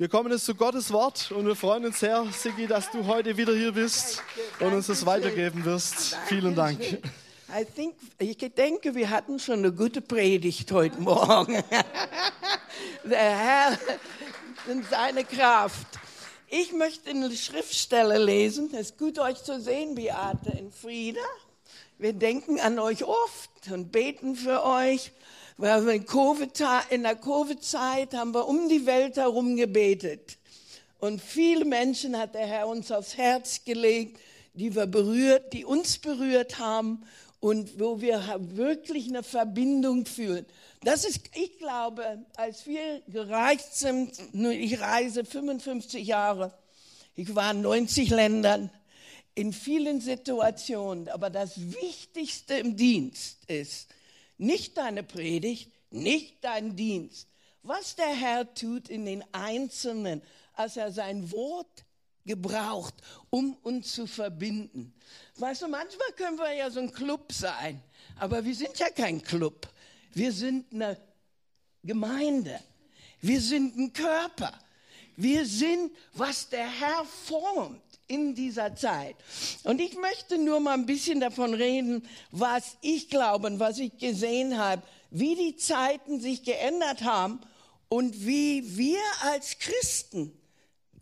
[0.00, 3.36] Wir kommen jetzt zu Gottes Wort und wir freuen uns sehr, Sigi, dass du heute
[3.36, 4.22] wieder hier bist
[4.60, 6.16] und uns das weitergeben wirst.
[6.26, 6.78] Vielen Dank.
[7.74, 11.54] Think, ich denke, wir hatten schon eine gute Predigt heute Morgen.
[13.02, 13.78] Der Herr
[14.70, 15.88] in seine Kraft.
[16.46, 18.70] Ich möchte eine Schriftstelle lesen.
[18.74, 21.18] Es ist gut, euch zu sehen, Beate in Frieda.
[21.98, 25.10] Wir denken an euch oft und beten für euch.
[25.60, 25.94] Weil wir
[26.90, 30.38] in der Covid-Zeit haben wir um die Welt herum gebetet.
[31.00, 34.20] Und viele Menschen hat der Herr uns aufs Herz gelegt,
[34.54, 37.02] die wir berührt, die uns berührt haben
[37.40, 40.46] und wo wir wirklich eine Verbindung fühlen.
[40.84, 46.52] Das ist, ich glaube, als wir gereist sind, ich reise 55 Jahre,
[47.16, 48.70] ich war in 90 Ländern,
[49.34, 53.88] in vielen Situationen, aber das Wichtigste im Dienst ist,
[54.38, 57.28] nicht deine Predigt, nicht dein Dienst.
[57.62, 60.22] Was der Herr tut in den Einzelnen,
[60.54, 61.84] als er sein Wort
[62.24, 62.94] gebraucht,
[63.30, 64.94] um uns zu verbinden.
[65.36, 67.82] Weißt du, manchmal können wir ja so ein Club sein,
[68.18, 69.68] aber wir sind ja kein Club.
[70.12, 71.00] Wir sind eine
[71.82, 72.60] Gemeinde.
[73.20, 74.52] Wir sind ein Körper.
[75.16, 79.16] Wir sind, was der Herr formt in dieser Zeit.
[79.64, 83.96] Und ich möchte nur mal ein bisschen davon reden, was ich glaube und was ich
[83.98, 87.40] gesehen habe, wie die Zeiten sich geändert haben
[87.88, 90.32] und wie wir als Christen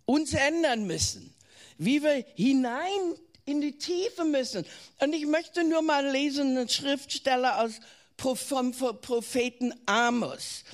[0.04, 1.34] uns ändern müssen,
[1.78, 4.64] wie wir hinein in die Tiefe müssen.
[5.00, 7.80] Und ich möchte nur mal lesen, eine Schriftsteller aus
[8.18, 10.64] vom Propheten Amos.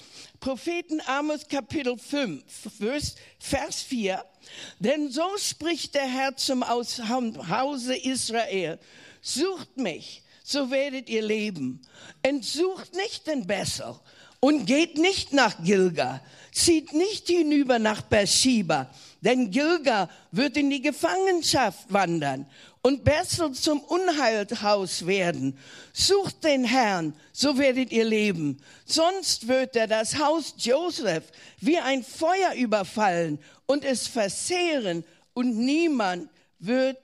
[0.43, 2.43] Propheten Amos Kapitel 5,
[3.39, 4.25] Vers 4.
[4.81, 8.81] Denn so spricht der Herr zum Hause Israel.
[9.21, 11.81] Sucht mich, so werdet ihr leben.
[12.23, 13.95] Entsucht nicht den Bessel
[14.41, 16.21] und geht nicht nach Gilga.
[16.51, 18.91] Zieht nicht hinüber nach Beersheba,
[19.21, 22.47] denn Gilga wird in die Gefangenschaft wandern
[22.83, 25.56] und Bessel zum Unheilhaus werden.
[25.92, 28.60] Sucht den Herrn, so werdet ihr leben.
[28.84, 31.25] Sonst wird er das Haus Joseph
[31.60, 36.28] wie ein Feuer überfallen und es verzehren und niemand
[36.59, 36.98] wird,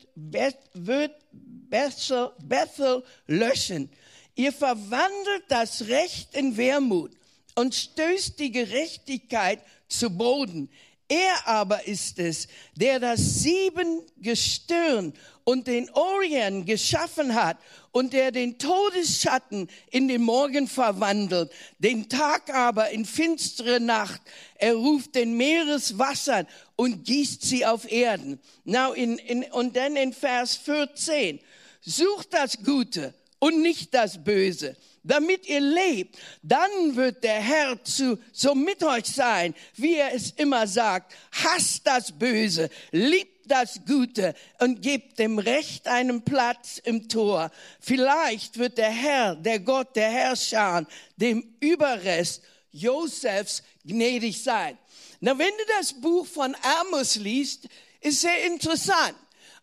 [0.74, 3.88] wird Bethel, Bethel löschen.
[4.34, 7.12] Ihr verwandelt das Recht in Wermut
[7.54, 10.70] und stößt die Gerechtigkeit zu Boden.
[11.08, 15.14] Er aber ist es, der das sieben Gestirn
[15.48, 17.56] und den Orient geschaffen hat
[17.90, 24.20] und der den Todesschatten in den Morgen verwandelt, den Tag aber in finstere Nacht.
[24.56, 28.38] Er ruft den Meereswassern und gießt sie auf Erden.
[28.64, 31.40] Now in, in, und dann in Vers 14.
[31.80, 38.18] Sucht das Gute und nicht das Böse damit ihr lebt, dann wird der Herr zu,
[38.30, 41.14] so mit euch sein, wie er es immer sagt.
[41.32, 47.50] Hasst das Böse, liebt das Gute und gebt dem Recht einen Platz im Tor.
[47.80, 50.86] Vielleicht wird der Herr, der Gott der Herrscher,
[51.16, 52.42] dem Überrest
[52.72, 54.78] Josefs gnädig sein.
[55.20, 57.68] Na, wenn du das Buch von Amos liest,
[58.00, 59.16] ist sehr interessant.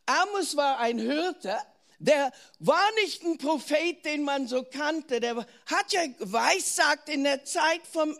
[0.06, 1.57] Amos war ein Hirte,
[2.00, 5.19] der war nicht ein Prophet, den man so kannte.
[5.19, 8.17] Der hat ja weissagt in der Zeit vom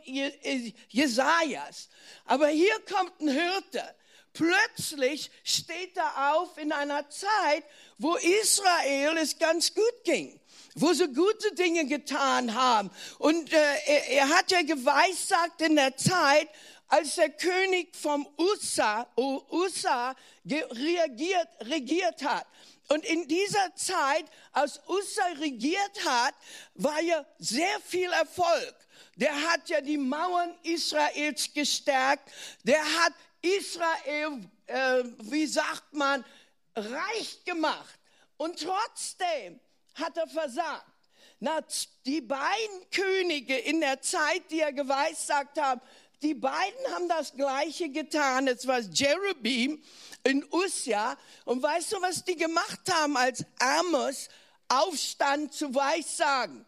[0.90, 1.90] Jesajas.
[2.26, 3.84] Aber hier kommt ein Hirte.
[4.36, 7.64] Plötzlich steht er auf in einer Zeit,
[7.98, 10.40] wo Israel es ganz gut ging
[10.78, 12.92] wo sie gute Dinge getan haben.
[13.18, 16.50] Und äh, er, er hat ja geweissagt in der Zeit,
[16.88, 20.16] als der König vom Ussa, Ussa
[20.46, 22.46] reagiert, regiert hat.
[22.90, 26.36] Und in dieser Zeit, als Ussa regiert hat,
[26.76, 28.76] war ja sehr viel Erfolg.
[29.16, 32.30] Der hat ja die Mauern Israels gestärkt.
[32.64, 33.14] Der hat
[33.46, 36.26] Israel, äh, wie sagt man,
[36.76, 38.00] reich gemacht.
[38.38, 39.60] Und trotzdem
[39.94, 40.86] hat er versagt.
[41.40, 41.60] Na,
[42.06, 45.82] die beiden Könige in der Zeit, die er geweissagt haben,
[46.22, 48.48] die beiden haben das Gleiche getan.
[48.48, 49.84] Es war Jerobeam
[50.24, 51.18] in Usja.
[51.44, 54.30] Und weißt du, was die gemacht haben, als Amos
[54.68, 56.66] aufstand zu Weissagen?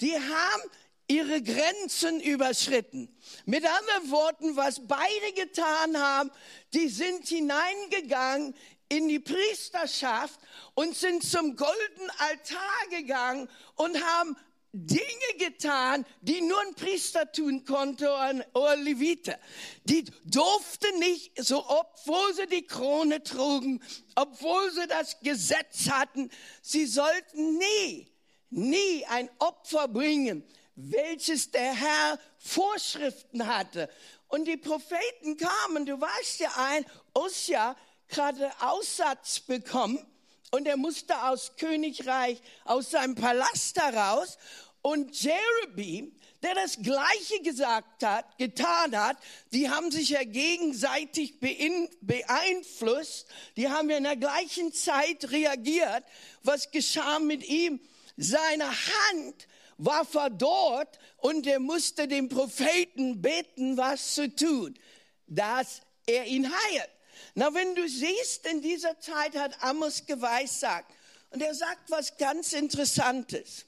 [0.00, 0.62] Die haben
[1.08, 3.08] ihre Grenzen überschritten.
[3.44, 6.30] Mit anderen Worten, was beide getan haben,
[6.74, 8.54] die sind hineingegangen
[8.88, 10.38] in die Priesterschaft
[10.74, 14.36] und sind zum goldenen Altar gegangen und haben
[14.72, 18.10] Dinge getan, die nur ein Priester tun konnte
[18.52, 19.38] oder Levite.
[19.84, 23.82] Die durften nicht, so obwohl sie die Krone trugen,
[24.16, 26.30] obwohl sie das Gesetz hatten,
[26.60, 28.12] sie sollten nie,
[28.50, 30.44] nie ein Opfer bringen,
[30.76, 33.88] welches der Herr Vorschriften hatte.
[34.28, 36.84] Und die Propheten kamen, du weißt ja ein,
[37.14, 37.76] Osja
[38.08, 40.04] gerade Aussatz bekommen
[40.50, 44.38] und er musste aus Königreich, aus seinem Palast heraus.
[44.82, 46.12] Und Jerobeam,
[46.42, 49.16] der das Gleiche gesagt hat, getan hat,
[49.52, 53.26] die haben sich ja gegenseitig beeinflusst,
[53.56, 56.04] die haben ja in der gleichen Zeit reagiert.
[56.44, 57.80] Was geschah mit ihm?
[58.16, 64.78] Seine Hand war verdorrt und er musste dem Propheten beten, was zu tun,
[65.26, 66.90] dass er ihn heilt.
[67.34, 70.90] Na, wenn du siehst, in dieser Zeit hat Amos geweissagt
[71.30, 73.66] und er sagt was ganz Interessantes.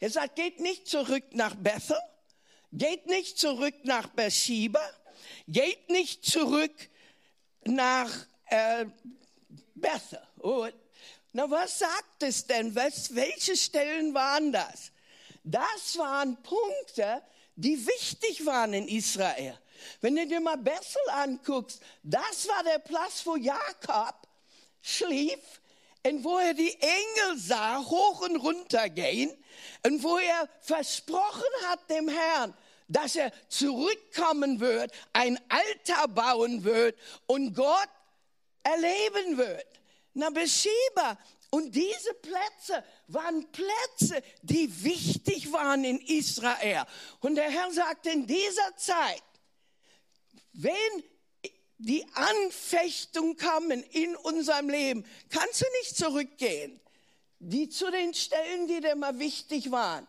[0.00, 1.98] Er sagt, geht nicht zurück nach Bethel,
[2.72, 4.82] geht nicht zurück nach Beersheba,
[5.48, 6.74] geht nicht zurück
[7.64, 8.10] nach
[8.46, 8.86] äh,
[9.74, 10.20] Bethel.
[10.40, 10.68] Oh,
[11.32, 12.74] na, was sagt es denn?
[12.74, 14.90] Was, welche Stellen waren das?
[15.48, 17.22] Das waren Punkte,
[17.54, 19.56] die wichtig waren in Israel.
[20.00, 24.16] Wenn du dir mal Bessel anguckst, das war der Platz, wo Jakob
[24.82, 25.60] schlief
[26.04, 29.30] und wo er die Engel sah, hoch und runter gehen
[29.84, 32.52] und wo er versprochen hat dem Herrn,
[32.88, 37.88] dass er zurückkommen wird, ein Altar bauen wird und Gott
[38.64, 39.66] erleben wird.
[40.12, 41.16] Na, Bescheba,
[41.50, 46.84] und diese Plätze waren Plätze, die wichtig waren in Israel.
[47.20, 49.22] Und der Herr sagte, in dieser Zeit,
[50.52, 51.04] wenn
[51.78, 56.80] die Anfechtung kommen in unserem Leben, kannst du nicht zurückgehen.
[57.38, 60.06] Die zu den Stellen, die dir mal wichtig waren,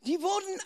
[0.00, 0.60] die wurden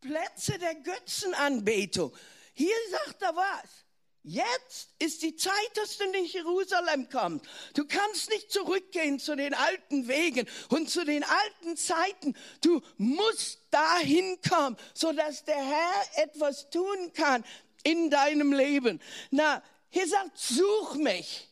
[0.00, 2.14] Plätze der Götzenanbetung.
[2.54, 3.85] Hier sagt er was.
[4.28, 7.44] Jetzt ist die Zeit, dass du in Jerusalem kommst.
[7.74, 12.34] Du kannst nicht zurückgehen zu den alten Wegen und zu den alten Zeiten.
[12.60, 17.44] Du musst dahin kommen, so dass der Herr etwas tun kann
[17.84, 19.00] in deinem Leben.
[19.30, 21.48] Na, hier sagt, such mich,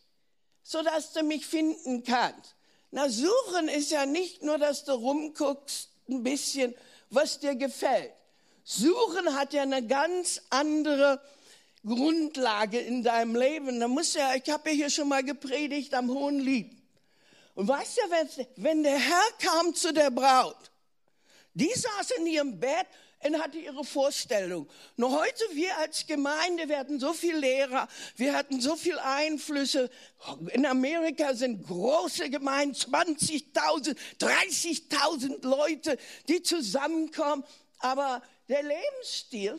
[0.65, 2.57] so dass du mich finden kannst.
[2.91, 6.75] Na, suchen ist ja nicht nur, dass du rumguckst, ein bisschen,
[7.09, 8.13] was dir gefällt.
[8.65, 11.21] Suchen hat ja eine ganz andere
[11.85, 13.81] Grundlage in deinem Leben.
[13.81, 16.73] Da muss ja, ich habe ja hier schon mal gepredigt am Hohen Lied.
[17.55, 20.71] Und weißt du, wenn, der Herr kam zu der Braut,
[21.53, 22.87] die saß in ihrem Bett
[23.23, 24.69] und hatte ihre Vorstellung.
[24.97, 29.89] Nur heute, wir als Gemeinde, wir hatten so viele Lehrer, wir hatten so viele Einflüsse.
[30.53, 35.97] In Amerika sind große Gemeinden, 20.000, 30.000 Leute,
[36.29, 37.45] die zusammenkommen.
[37.79, 39.59] Aber der Lebensstil,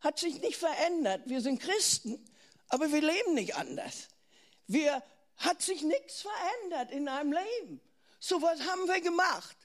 [0.00, 1.22] hat sich nicht verändert.
[1.26, 2.24] Wir sind Christen,
[2.68, 4.08] aber wir leben nicht anders.
[4.66, 5.02] Wir
[5.36, 7.80] hat sich nichts verändert in einem Leben.
[8.18, 9.56] So was haben wir gemacht.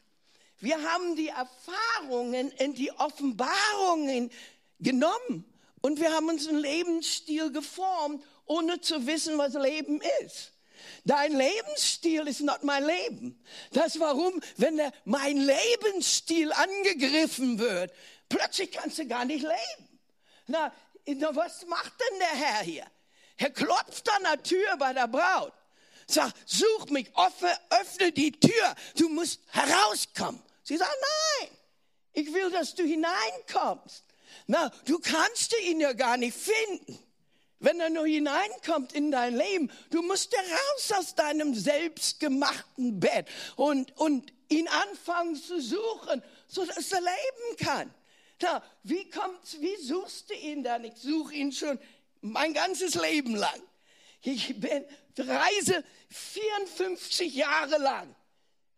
[0.60, 4.32] Wir haben die Erfahrungen und die Offenbarungen
[4.80, 5.46] genommen
[5.82, 10.54] und wir haben unseren Lebensstil geformt, ohne zu wissen, was Leben ist.
[11.04, 13.44] Dein Lebensstil ist nicht mein Leben.
[13.72, 17.92] Das warum, wenn der, mein Lebensstil angegriffen wird,
[18.30, 19.85] plötzlich kannst du gar nicht leben.
[20.48, 20.72] Na,
[21.06, 22.86] na, was macht denn der Herr hier?
[23.38, 25.54] Er klopft an der Tür bei der Braut.
[26.08, 30.42] Sagt, such mich, öffne, öffne die Tür, du musst herauskommen.
[30.64, 30.96] Sie sagt,
[31.40, 31.50] nein,
[32.14, 34.04] ich will, dass du hineinkommst.
[34.48, 37.00] Na, du kannst ihn ja gar nicht finden.
[37.60, 43.96] Wenn er nur hineinkommt in dein Leben, du musst raus aus deinem selbstgemachten Bett und,
[43.98, 47.94] und ihn anfangen zu suchen, so dass er leben kann.
[48.40, 50.84] Da, wie kommt's, wie suchst du ihn dann?
[50.84, 51.80] Ich suche ihn schon
[52.22, 53.62] mein ganzes Leben lang.
[54.22, 54.84] Ich bin,
[55.18, 58.16] reise 54 Jahre lang.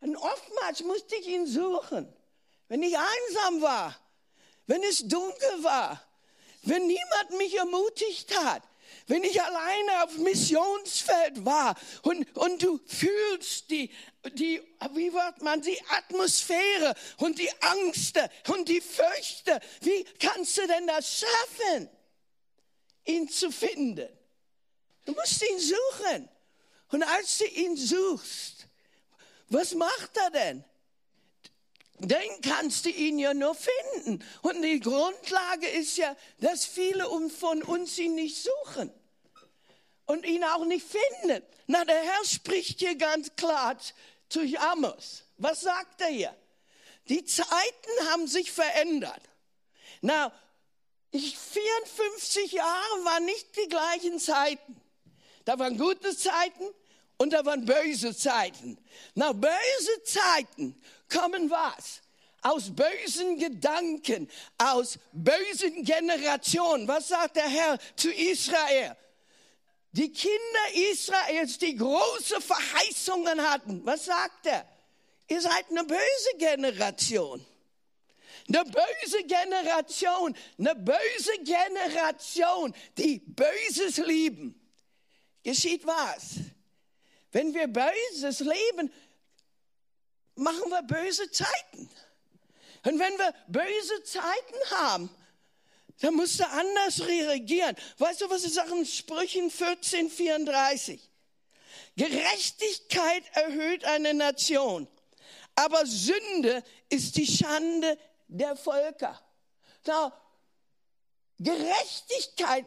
[0.01, 2.11] Und oftmals musste ich ihn suchen.
[2.67, 3.97] Wenn ich einsam war,
[4.67, 6.01] wenn es dunkel war,
[6.63, 8.61] wenn niemand mich ermutigt hat,
[9.07, 13.89] wenn ich alleine auf Missionsfeld war und, und du fühlst die,
[14.33, 14.61] die,
[14.93, 20.87] wie wird man, die Atmosphäre und die Angst und die Fürchte, wie kannst du denn
[20.87, 21.89] das schaffen,
[23.05, 24.09] ihn zu finden?
[25.05, 26.29] Du musst ihn suchen.
[26.91, 28.67] Und als du ihn suchst,
[29.49, 30.63] was macht er denn?
[31.99, 34.23] dann kannst du ihn ja nur finden.
[34.43, 38.91] Und die Grundlage ist ja, dass viele von uns ihn nicht suchen
[40.07, 41.43] und ihn auch nicht finden.
[41.67, 43.77] Na, der Herr spricht hier ganz klar
[44.29, 45.23] zu Amos.
[45.37, 46.35] Was sagt er hier?
[47.07, 49.21] Die Zeiten haben sich verändert.
[50.01, 50.31] Na,
[51.11, 54.81] ich, 54 Jahre waren nicht die gleichen Zeiten.
[55.45, 56.65] Da waren gute Zeiten
[57.17, 58.77] und da waren böse Zeiten.
[59.15, 62.01] Nach böse Zeiten kommen was?
[62.41, 66.87] aus bösen Gedanken, aus bösen Generationen.
[66.87, 68.95] Was sagt der Herr zu Israel?
[69.97, 74.63] Die Kinder Israels, die große Verheißungen hatten, was sagt er?
[75.27, 77.43] Ihr seid eine böse Generation.
[78.47, 84.61] Eine böse Generation, eine böse Generation, die Böses lieben.
[85.41, 86.35] Geschieht was?
[87.31, 88.93] Wenn wir Böses leben,
[90.35, 91.89] machen wir böse Zeiten.
[92.85, 95.09] Und wenn wir böse Zeiten haben,
[95.99, 97.75] dann musst du anders reagieren.
[97.97, 101.09] Weißt du, was es sagt in Sprüchen 14, 34?
[101.95, 104.87] Gerechtigkeit erhöht eine Nation,
[105.55, 109.19] aber Sünde ist die Schande der Völker.
[109.85, 110.13] Na,
[111.39, 112.65] Gerechtigkeit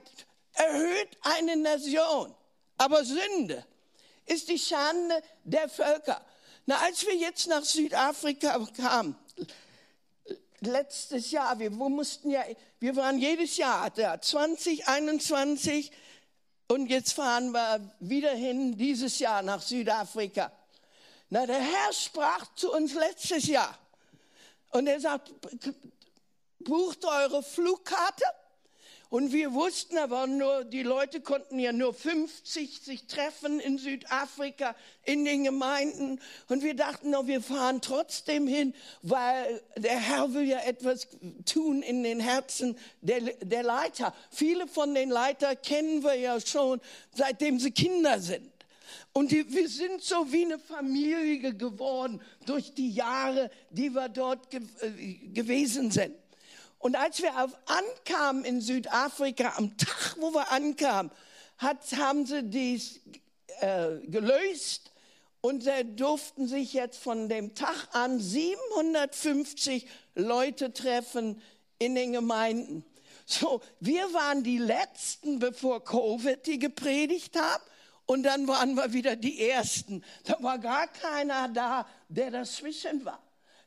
[0.55, 2.35] erhöht eine Nation,
[2.77, 3.65] aber Sünde
[4.27, 6.25] ist die Schande der Völker.
[6.67, 9.17] Na, als wir jetzt nach Südafrika kamen,
[10.61, 12.45] letztes Jahr, wir mussten ja,
[12.81, 15.93] wir waren jedes Jahr da, 2021
[16.69, 20.51] und jetzt fahren wir wieder hin dieses Jahr nach Südafrika.
[21.29, 23.79] Na, der Herr sprach zu uns letztes Jahr
[24.71, 25.31] und er sagt,
[26.61, 28.25] bucht eure Flugkarte
[29.11, 34.77] und wir wussten aber nur, die Leute konnten ja nur 50 sich treffen in Südafrika,
[35.05, 36.21] in den Gemeinden.
[36.49, 41.09] Und wir dachten, no, wir fahren trotzdem hin, weil der Herr will ja etwas
[41.45, 44.15] tun in den Herzen der, der Leiter.
[44.31, 46.81] Viele von den Leitern kennen wir ja schon,
[47.13, 48.49] seitdem sie Kinder sind.
[49.13, 54.51] Und die, wir sind so wie eine Familie geworden durch die Jahre, die wir dort
[54.51, 56.15] ge äh, gewesen sind.
[56.81, 61.13] Und als wir auf, ankamen in Südafrika, am Tag, wo wir ankamen,
[61.59, 63.01] hat, haben sie dies
[63.61, 64.91] äh, gelöst
[65.43, 71.41] und äh, durften sich jetzt von dem Tag an 750 Leute treffen
[71.79, 72.83] in den Gemeinden.
[73.27, 77.63] So, wir waren die Letzten, bevor Covid die gepredigt haben.
[78.07, 80.03] Und dann waren wir wieder die Ersten.
[80.25, 83.23] Da war gar keiner da, der dazwischen war.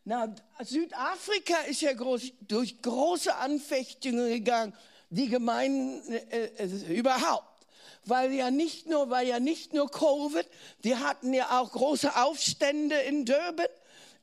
[0.05, 4.73] Na, Südafrika ist ja groß, durch große Anfechtungen gegangen,
[5.09, 7.65] die Gemeinden äh, äh, überhaupt.
[8.05, 10.45] Weil ja nicht nur, weil ja nicht nur Covid,
[10.83, 13.67] die hatten ja auch große Aufstände in Durban.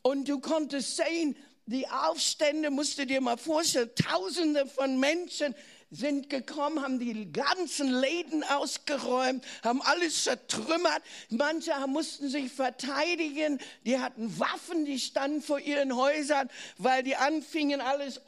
[0.03, 1.35] Und du konntest sehen,
[1.65, 5.55] die Aufstände, musst du dir mal vorstellen, Tausende von Menschen
[5.91, 11.03] sind gekommen, haben die ganzen Läden ausgeräumt, haben alles zertrümmert.
[11.31, 17.81] Manche mussten sich verteidigen, die hatten Waffen, die standen vor ihren Häusern, weil die anfingen
[17.81, 18.21] alles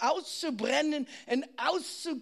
[0.00, 2.20] auszubrennen und auszu,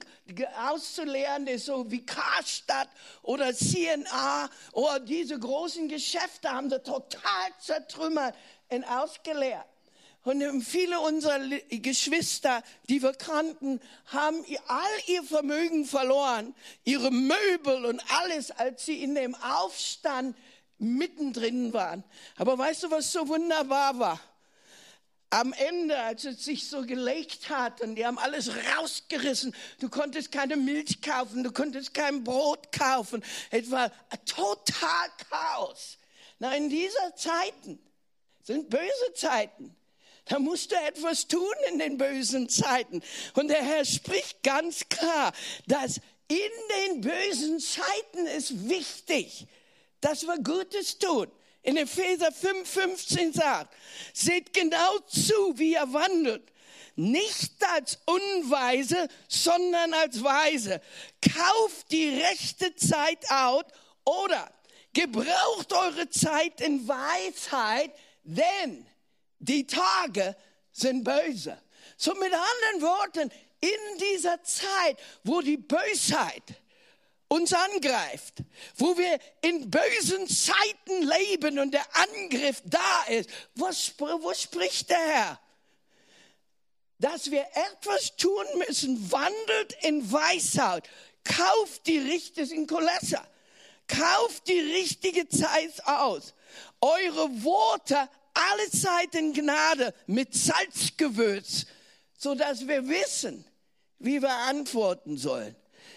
[0.69, 2.89] auszuleeren, das so wie Karstadt
[3.23, 8.35] oder CNA oder diese großen Geschäfte haben sie total zertrümmert
[8.69, 9.72] und ausgeleert.
[10.25, 18.01] Und viele unserer Geschwister, die wir kannten, haben all ihr Vermögen verloren, ihre Möbel und
[18.21, 20.37] alles, als sie in dem Aufstand
[20.79, 22.05] mittendrin waren.
[22.37, 24.21] Aber weißt du, was so wunderbar war?
[25.31, 30.31] Am Ende, als es sich so gelegt hat und die haben alles rausgerissen, du konntest
[30.31, 33.25] keine Milch kaufen, du konntest kein Brot kaufen.
[33.51, 33.91] Es war
[34.27, 35.99] total Chaos.
[36.39, 37.81] Na, in dieser Zeiten
[38.43, 39.75] sind böse Zeiten.
[40.27, 43.03] Da musst du etwas tun in den bösen Zeiten.
[43.35, 45.33] Und der Herr spricht ganz klar,
[45.67, 46.37] dass in
[46.89, 49.47] den bösen Zeiten ist wichtig,
[50.01, 51.31] dass wir Gutes tun.
[51.63, 53.75] In Epheser 5,15 sagt,
[54.13, 56.43] seht genau zu, wie ihr wandelt.
[56.97, 60.81] Nicht als Unweise, sondern als Weise.
[61.23, 63.67] Kauft die rechte Zeit out
[64.05, 64.53] oder
[64.93, 67.93] gebraucht eure Zeit in Weisheit,
[68.25, 68.87] denn
[69.43, 70.37] die Tage
[70.71, 71.61] sind böse.
[71.97, 73.31] So mit anderen Worten,
[73.61, 76.43] in dieser Zeit, wo die Bösheit
[77.29, 78.35] uns angreift,
[78.77, 84.99] wo wir in bösen Zeiten leben und der Angriff da ist, was, wo spricht der
[84.99, 85.41] Herr?
[86.99, 90.89] Dass wir etwas tun müssen, wandelt in Weisheit,
[91.25, 93.27] kauft die richtige in Kolessa,
[93.89, 96.35] kauft die richtige Zeit aus.
[96.81, 101.67] Eure Worte alle Zeit in Gnade mit Salzgewürz,
[102.17, 103.45] so dass wir wissen,
[103.99, 105.55] wie wir antworten sollen.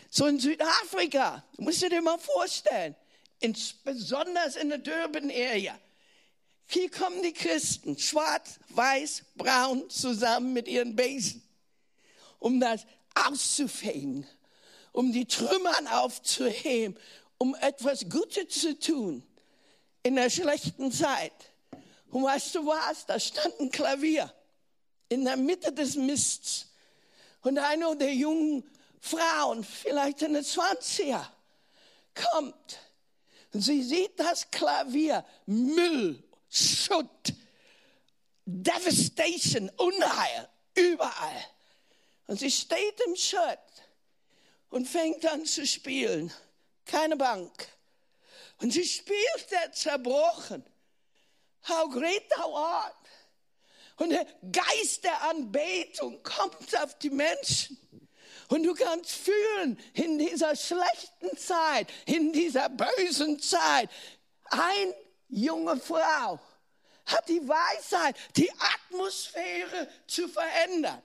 [0.10, 2.96] So in Südafrika, musst du dir mal vorstellen,
[3.84, 5.78] besonders in der Durban Area.
[6.68, 11.44] Hier kommen die Christen, schwarz, weiß, braun, zusammen mit ihren Besen,
[12.40, 14.28] um das auszufegen,
[14.92, 16.98] um die Trümmern aufzuheben,
[17.38, 19.24] um etwas Gutes zu tun
[20.04, 21.34] in der schlechten Zeit.
[22.16, 23.06] Und weißt du was?
[23.06, 24.34] Da stand ein Klavier
[25.10, 26.68] in der Mitte des Mists.
[27.42, 28.64] Und eine der jungen
[29.02, 31.28] Frauen, vielleicht eine 20er,
[32.14, 32.80] kommt.
[33.52, 37.34] Und sie sieht das Klavier, Müll, Schutt,
[38.46, 41.46] Devastation, Unheil, überall.
[42.28, 43.60] Und sie steht im Schutt
[44.70, 46.32] und fängt an zu spielen.
[46.86, 47.68] Keine Bank.
[48.62, 50.64] Und sie spielt der zerbrochen.
[51.68, 52.96] How great thou art.
[53.98, 57.78] Und der Geist der Anbetung kommt auf die Menschen.
[58.50, 63.90] Und du kannst fühlen, in dieser schlechten Zeit, in dieser bösen Zeit,
[64.50, 64.94] ein
[65.30, 66.40] junge Frau
[67.06, 71.02] hat die Weisheit, die Atmosphäre zu verändern.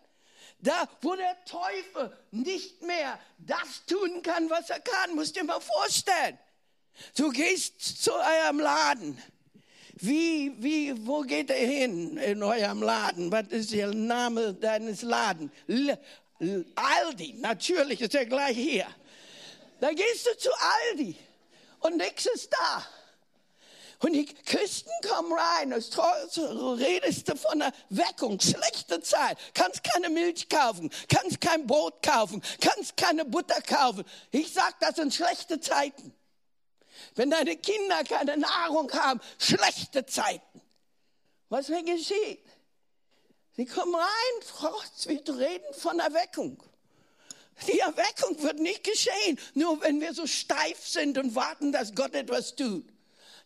[0.59, 5.47] Da, wo der Teufel nicht mehr das tun kann, was er kann, musst du dir
[5.47, 6.39] mal vorstellen.
[7.17, 9.23] Du gehst zu eurem Laden.
[10.01, 13.31] Wie, wie, wo geht er hin in eurem Laden?
[13.31, 15.51] Was ist der Name deines Ladens?
[16.39, 18.87] Aldi, natürlich ist er gleich hier.
[19.79, 21.17] Da gehst du zu Aldi
[21.81, 22.87] und nichts ist da.
[24.03, 30.09] Und die Christen kommen rein, das redest du von einer Weckung, schlechte Zeit, kannst keine
[30.09, 34.05] Milch kaufen, kannst kein Brot kaufen, kannst keine Butter kaufen.
[34.31, 36.15] Ich sag, das sind schlechte Zeiten.
[37.15, 40.61] Wenn deine Kinder keine Nahrung haben, schlechte Zeiten.
[41.49, 42.45] Was mir geschieht?
[43.57, 46.63] Sie kommen rein, wir reden von Erweckung.
[47.67, 52.15] Die Erweckung wird nicht geschehen, nur wenn wir so steif sind und warten, dass Gott
[52.15, 52.89] etwas tut.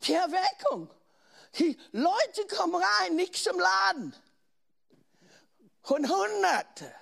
[0.07, 0.91] Die Erweckung.
[1.59, 4.15] Die Leute kommen rein, nicht zum Laden.
[5.83, 6.95] Und Hunderte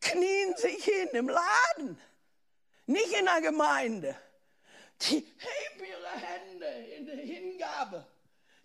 [0.00, 2.00] knien sich hin im Laden,
[2.86, 4.16] nicht in der Gemeinde.
[5.02, 8.06] Die heben ihre Hände in der Hingabe.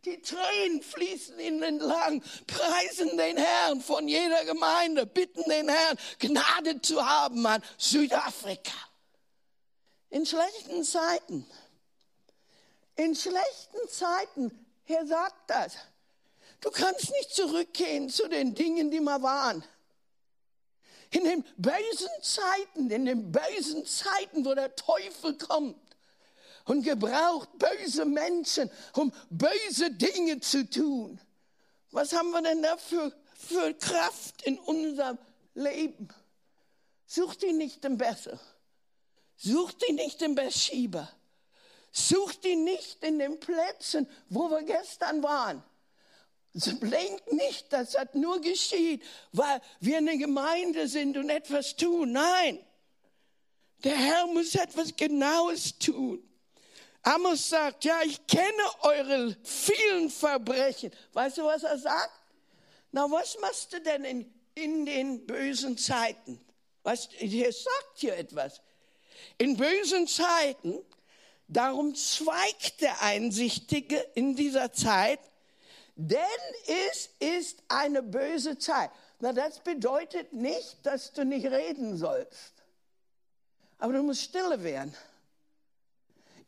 [0.06, 6.82] Die Tränen fließen ihnen entlang, preisen den Herrn von jeder Gemeinde, bitten den Herrn, Gnade
[6.82, 8.74] zu haben an Südafrika.
[10.10, 11.46] In schlechten Zeiten
[12.96, 15.74] in schlechten Zeiten, er sagt das.
[16.60, 19.64] Du kannst nicht zurückgehen zu den Dingen, die mal waren.
[21.10, 25.81] In den bösen Zeiten, in den bösen Zeiten, wo der Teufel kommt
[26.72, 31.20] und gebraucht böse Menschen, um böse Dinge zu tun.
[31.92, 33.14] Was haben wir denn da für,
[33.74, 35.18] Kraft in unserem
[35.54, 36.08] Leben?
[37.06, 38.40] Such die nicht im Besser.
[39.36, 41.12] Such die nicht im Beschieber.
[41.92, 45.62] Sucht ihn nicht in den Plätzen, wo wir gestern waren.
[46.54, 49.04] Blinkt nicht, das hat nur geschieht,
[49.34, 52.14] weil wir eine Gemeinde sind und etwas tun.
[52.14, 52.66] Nein,
[53.84, 56.26] der Herr muss etwas Genaues tun.
[57.04, 60.92] Amos sagt, ja, ich kenne eure vielen Verbrechen.
[61.14, 62.22] Weißt du, was er sagt?
[62.92, 66.40] Na, was machst du denn in, in den bösen Zeiten?
[66.84, 68.62] Was, er sagt hier etwas.
[69.38, 70.84] In bösen Zeiten
[71.52, 75.20] Darum zweigt der Einsichtige in dieser Zeit,
[75.98, 76.22] denn
[76.90, 78.90] es ist eine böse Zeit.
[79.20, 82.54] Na, das bedeutet nicht, dass du nicht reden sollst.
[83.80, 84.96] Aber du musst stille werden.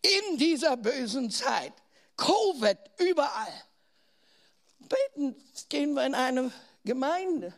[0.01, 1.73] In dieser bösen Zeit.
[2.17, 3.63] Covid überall.
[4.79, 5.35] Beten
[5.69, 6.51] gehen wir in eine
[6.83, 7.53] Gemeinde.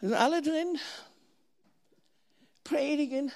[0.00, 0.78] Sind alle drin,
[2.62, 3.32] predigen.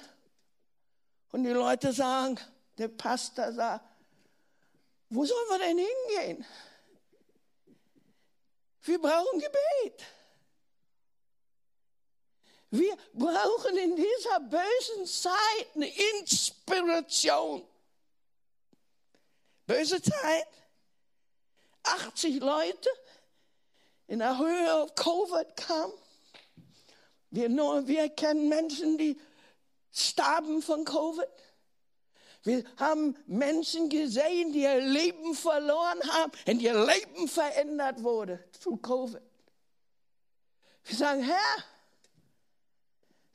[1.31, 2.39] Und die Leute sagen,
[2.77, 3.85] der Pastor sagt,
[5.09, 6.45] wo sollen wir denn hingehen?
[8.83, 10.05] Wir brauchen Gebet.
[12.73, 17.63] Wir brauchen in dieser bösen Zeit eine Inspiration.
[19.67, 20.47] Böse Zeit.
[21.83, 22.89] 80 Leute
[24.07, 25.93] in der Höhe auf Covid kamen.
[27.29, 29.21] Wir, nur, wir kennen Menschen, die
[29.91, 31.29] starben von Covid.
[32.41, 38.77] Wir haben Menschen gesehen, die ihr Leben verloren haben und ihr Leben verändert wurde zu
[38.77, 39.21] Covid.
[40.85, 41.63] Wir sagen, Herr,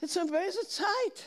[0.00, 1.24] es ist eine böse Zeit.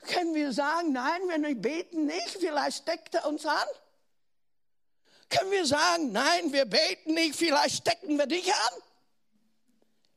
[0.00, 3.66] Können wir sagen, nein, wenn wir beten nicht, vielleicht steckt er uns an?
[5.30, 8.82] Können wir sagen, nein, wir beten nicht, vielleicht stecken wir dich an?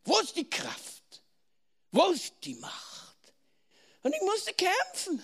[0.04, 1.24] Wo ist die Kraft?
[1.92, 3.18] Wo ist die Macht?
[4.04, 5.24] Und ich musste kämpfen.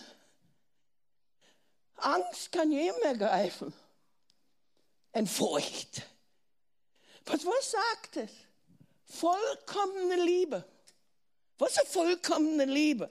[1.98, 3.74] Angst kann jedem ergreifen.
[5.12, 6.02] Und Furcht.
[7.26, 8.32] Was, was sagt es?
[9.06, 10.66] Vollkommene Liebe.
[11.58, 13.10] Was ist vollkommene Liebe?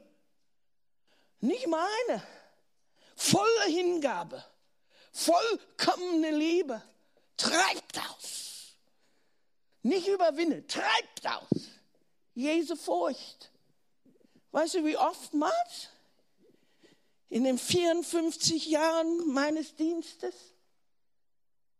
[1.40, 2.22] Nicht meine.
[3.16, 4.44] Volle Hingabe.
[5.12, 6.82] Vollkommene Liebe.
[7.36, 8.76] Treibt aus.
[9.82, 10.70] Nicht überwindet.
[10.70, 11.68] Treibt aus.
[12.34, 13.50] Jesu Furcht.
[14.52, 15.88] Weißt du, wie oftmals
[17.28, 20.34] in den 54 Jahren meines Dienstes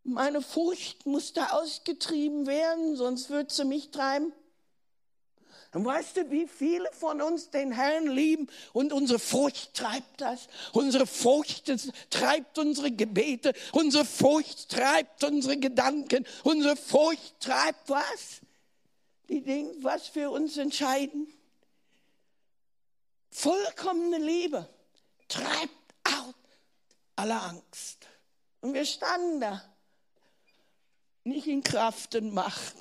[0.04, 4.32] meine Furcht musste ausgetrieben werden, sonst würde sie mich treiben.
[5.72, 10.48] Und weißt du, wie viele von uns den Herrn lieben und unsere Furcht treibt das?
[10.72, 11.72] Unsere Furcht
[12.10, 18.42] treibt unsere Gebete, unsere Furcht treibt unsere Gedanken, unsere Furcht treibt was?
[19.30, 21.26] Die Dinge, was für uns entscheiden.
[23.30, 24.68] Vollkommene Liebe
[25.26, 25.72] treibt
[26.04, 26.34] aus
[27.16, 28.06] alle Angst.
[28.60, 29.64] Und wir standen da,
[31.24, 32.76] nicht in Kraft und Macht,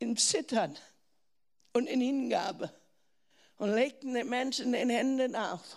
[0.00, 0.76] in Zittern
[1.76, 2.70] und in Hingabe
[3.58, 5.76] und legten den Menschen den Händen auf.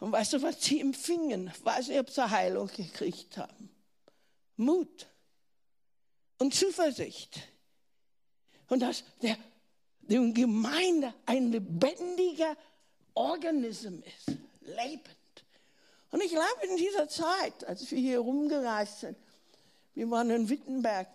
[0.00, 1.52] Und weißt du, was sie empfingen?
[1.62, 3.70] Weiß nicht, ob sie Heilung gekriegt haben.
[4.56, 5.06] Mut
[6.38, 7.40] und Zuversicht.
[8.68, 9.36] Und dass der,
[10.00, 12.56] die Gemeinde ein lebendiger
[13.14, 15.16] Organismus ist, lebend.
[16.12, 19.18] Und ich glaube, in dieser Zeit, als wir hier rumgereist sind,
[19.94, 21.08] wir waren in Wittenberg,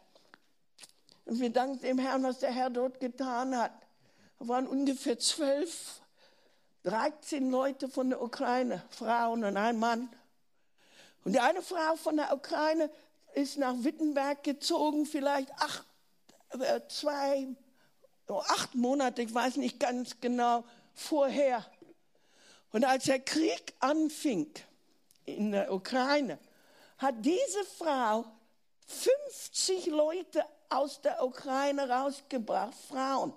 [1.25, 3.73] und wir danken dem Herrn, was der Herr dort getan hat.
[4.39, 6.01] Da waren ungefähr zwölf,
[6.83, 10.09] 13 Leute von der Ukraine, Frauen und ein Mann.
[11.23, 12.91] Und die eine Frau von der Ukraine
[13.33, 15.83] ist nach Wittenberg gezogen, vielleicht acht,
[16.59, 17.47] äh, zwei,
[18.27, 21.65] oh, acht Monate, ich weiß nicht ganz genau, vorher.
[22.71, 24.51] Und als der Krieg anfing
[25.25, 26.37] in der Ukraine,
[26.99, 28.25] hat diese Frau
[28.85, 33.33] 50 Leute aus der Ukraine rausgebracht, Frauen.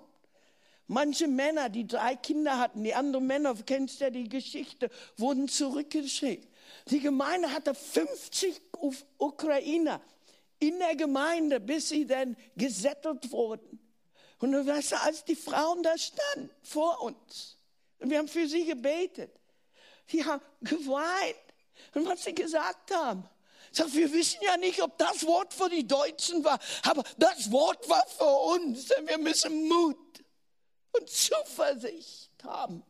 [0.87, 6.47] Manche Männer, die drei Kinder hatten, die anderen Männer, kennst ja die Geschichte, wurden zurückgeschickt.
[6.87, 8.59] Die Gemeinde hatte 50
[9.17, 10.01] Ukrainer
[10.59, 13.79] in der Gemeinde, bis sie dann gesettelt wurden.
[14.39, 17.57] Und du weißt, als die Frauen da standen vor uns,
[17.99, 19.31] und wir haben für sie gebetet,
[20.11, 21.35] die haben geweint.
[21.93, 23.27] Und was sie gesagt haben,
[23.71, 27.87] Sagt, wir wissen ja nicht, ob das Wort für die Deutschen war, aber das Wort
[27.89, 29.97] war für uns, denn wir müssen Mut
[30.91, 32.83] und Zuversicht haben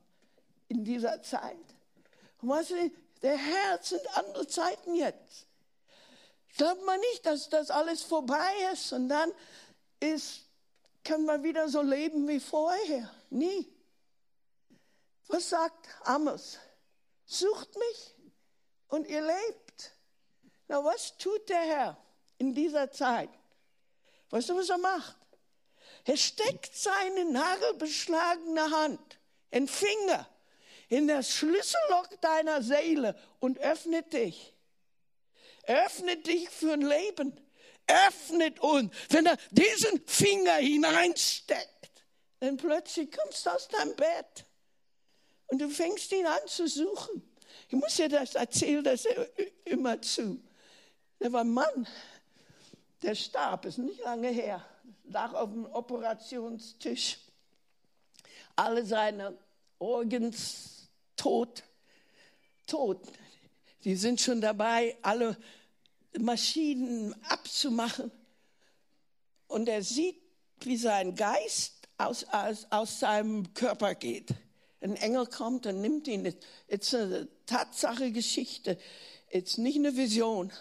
[0.70, 1.58] in dieser Zeit.
[2.42, 5.48] Und weißt du, der Herr sind andere Zeiten jetzt.
[6.56, 9.32] Glaubt man nicht, dass das alles vorbei ist und dann
[10.00, 10.46] ist,
[11.04, 13.12] kann man wieder so leben wie vorher.
[13.30, 13.68] Nie.
[15.28, 16.58] Was sagt Amos?
[17.26, 18.16] Sucht mich
[18.88, 19.69] und ihr lebt.
[20.70, 21.98] Na, was tut der Herr
[22.38, 23.30] in dieser Zeit?
[24.30, 25.18] Weißt du, was er macht?
[26.06, 29.20] Er steckt seine nagelbeschlagene Hand,
[29.52, 30.30] ein Finger,
[30.88, 34.54] in das Schlüsselloch deiner Seele und öffnet dich.
[35.64, 37.40] Öffnet dich für ein Leben.
[38.08, 38.96] Öffnet uns.
[39.10, 42.04] Wenn er diesen Finger hineinsteckt,
[42.40, 44.46] dann plötzlich kommst du aus deinem Bett
[45.48, 47.24] und du fängst ihn an zu suchen.
[47.68, 49.06] Ich muss dir das erzählen, das
[49.66, 50.40] immer zu.
[51.20, 51.88] Der war ein Mann,
[53.02, 54.66] der starb, ist nicht lange her,
[55.06, 57.20] lag auf dem Operationstisch.
[58.56, 59.38] Alle seine
[59.80, 61.64] Organs tot,
[62.68, 63.02] tot.
[63.84, 65.38] Die sind schon dabei, alle
[66.18, 68.12] Maschinen abzumachen.
[69.48, 70.22] Und er sieht,
[70.62, 74.34] wie sein Geist aus, aus, aus seinem Körper geht.
[74.82, 76.26] Ein Engel kommt und nimmt ihn.
[76.26, 76.36] Es
[76.68, 78.78] ist eine Tatsache, Geschichte.
[79.30, 80.52] Es ist nicht eine Vision.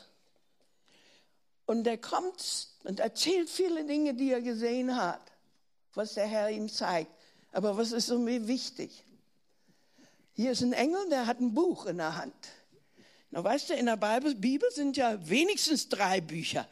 [1.69, 5.21] Und er kommt und erzählt viele Dinge, die er gesehen hat,
[5.93, 7.13] was der Herr ihm zeigt.
[7.53, 9.05] Aber was ist so mir wichtig?
[10.33, 12.33] Hier ist ein Engel, der hat ein Buch in der Hand.
[13.31, 16.67] Na, weißt du, in der Bibel sind ja wenigstens drei Bücher.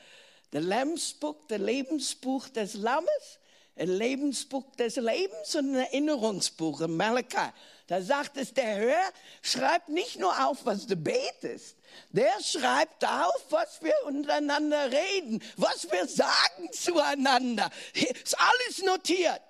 [0.54, 3.38] Der Lambsbuch, der Lebensbuch des Lammes
[3.76, 7.52] ein Lebensbuch des Lebens und ein Erinnerungsbuch, ein Malachi.
[7.86, 11.76] Da sagt es, der Herr schreibt nicht nur auf, was du betest,
[12.10, 17.70] der schreibt auf, was wir untereinander reden, was wir sagen zueinander.
[17.94, 19.42] Ist alles notiert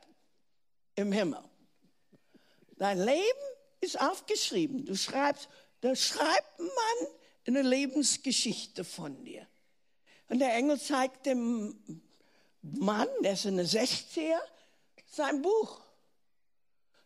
[0.96, 1.42] im Himmel.
[2.77, 3.46] Dein Leben
[3.81, 4.85] ist aufgeschrieben.
[4.85, 5.49] Du schreibst,
[5.81, 7.09] da schreibt man
[7.46, 9.46] eine Lebensgeschichte von dir.
[10.29, 12.03] Und der Engel zeigt dem
[12.61, 14.40] Mann, der ist eine 60er,
[15.07, 15.86] sein Buch.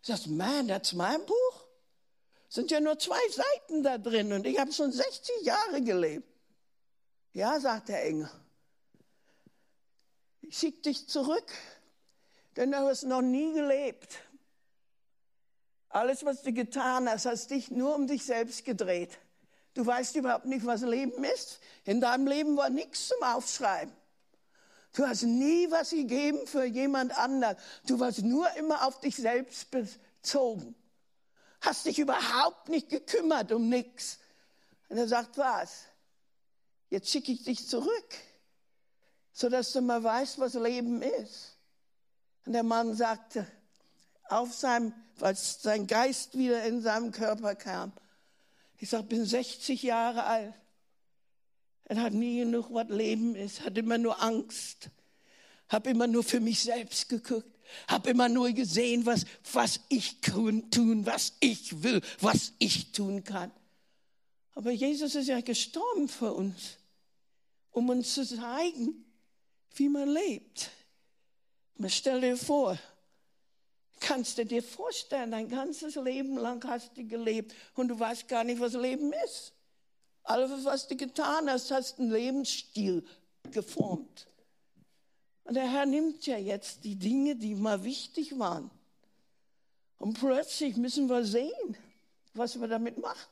[0.03, 1.67] Sagst, man, das Buch?
[2.49, 6.29] Sind ja nur zwei Seiten da drin und ich habe schon 60 Jahre gelebt.
[7.33, 8.31] Ja, sagt der Engel.
[10.43, 11.53] Ich schicke dich zurück,
[12.57, 14.19] denn du hast noch nie gelebt.
[15.91, 19.19] Alles, was du getan hast, hast dich nur um dich selbst gedreht.
[19.75, 21.61] Du weißt überhaupt nicht, was Leben ist.
[21.85, 23.95] In deinem Leben war nichts zum Aufschreiben.
[24.93, 27.57] Du hast nie was gegeben für jemand anderen.
[27.87, 30.75] Du warst nur immer auf dich selbst bezogen.
[31.61, 34.19] Hast dich überhaupt nicht gekümmert um nichts.
[34.89, 35.85] Und er sagt, was?
[36.89, 38.15] Jetzt schicke ich dich zurück,
[39.33, 41.57] sodass du mal weißt, was Leben ist.
[42.45, 43.47] Und der Mann sagte,
[44.29, 47.93] auf seinem, als sein Geist wieder in seinem Körper kam,
[48.79, 50.55] ich sag, bin 60 Jahre alt.
[51.91, 54.91] Er hat nie genug, was Leben ist, hat immer nur Angst,
[55.69, 57.51] habe immer nur für mich selbst geguckt,
[57.89, 60.65] habe immer nur gesehen, was, was ich tun,
[61.05, 63.51] was ich will, was ich tun kann.
[64.55, 66.79] Aber Jesus ist ja gestorben für uns,
[67.73, 69.05] um uns zu zeigen,
[69.75, 70.71] wie man lebt.
[71.89, 72.79] stell dir vor,
[73.99, 78.45] kannst du dir vorstellen, dein ganzes Leben lang hast du gelebt und du weißt gar
[78.45, 79.55] nicht, was Leben ist.
[80.23, 83.05] Alles, was du getan hast, hast einen Lebensstil
[83.51, 84.27] geformt.
[85.45, 88.71] Und der Herr nimmt ja jetzt die Dinge, die mal wichtig waren.
[89.99, 91.77] Und plötzlich müssen wir sehen,
[92.35, 93.29] was wir damit machen,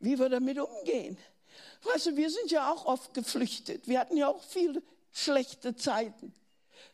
[0.00, 1.16] wie wir damit umgehen.
[1.84, 3.86] Weißt du, wir sind ja auch oft geflüchtet.
[3.86, 6.34] Wir hatten ja auch viele schlechte Zeiten.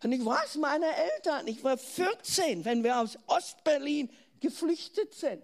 [0.03, 5.43] Und ich weiß meine Eltern, ich war 14, wenn wir aus Ostberlin geflüchtet sind.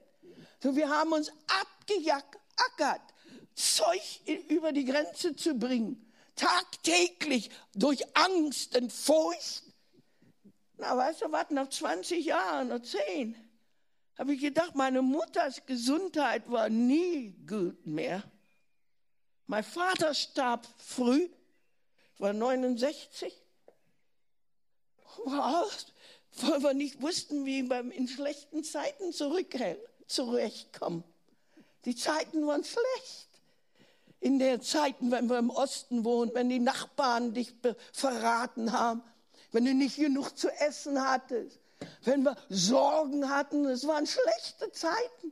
[0.63, 3.01] So, wir haben uns abgeackert
[3.57, 4.03] Zeug
[4.49, 6.13] über die Grenze zu bringen.
[6.37, 9.63] Tagtäglich durch Angst und Furcht.
[10.77, 13.35] Na, weißt du was, nach 20 Jahren oder 10
[14.19, 18.23] habe ich gedacht, meine Mutters Gesundheit war nie gut mehr.
[19.47, 21.29] Mein Vater starb früh,
[22.19, 23.33] war 69.
[25.25, 31.05] Weil wir nicht wussten, wie wir in schlechten Zeiten zurechtkommen.
[31.85, 33.26] Die Zeiten waren schlecht
[34.27, 37.55] in den Zeiten, wenn wir im Osten wohnen, wenn die Nachbarn dich
[37.93, 39.05] verraten haben,
[39.53, 41.61] wenn du nicht genug zu essen hattest,
[42.03, 43.65] wenn wir Sorgen hatten.
[43.67, 45.31] Es waren schlechte Zeiten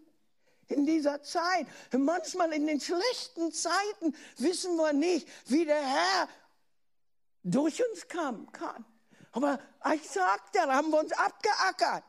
[0.69, 1.67] in dieser Zeit.
[1.91, 6.29] Manchmal in den schlechten Zeiten wissen wir nicht, wie der Herr
[7.43, 8.85] durch uns kam, kann.
[9.33, 9.59] Aber
[9.93, 12.05] ich sagte, da haben wir uns abgeackert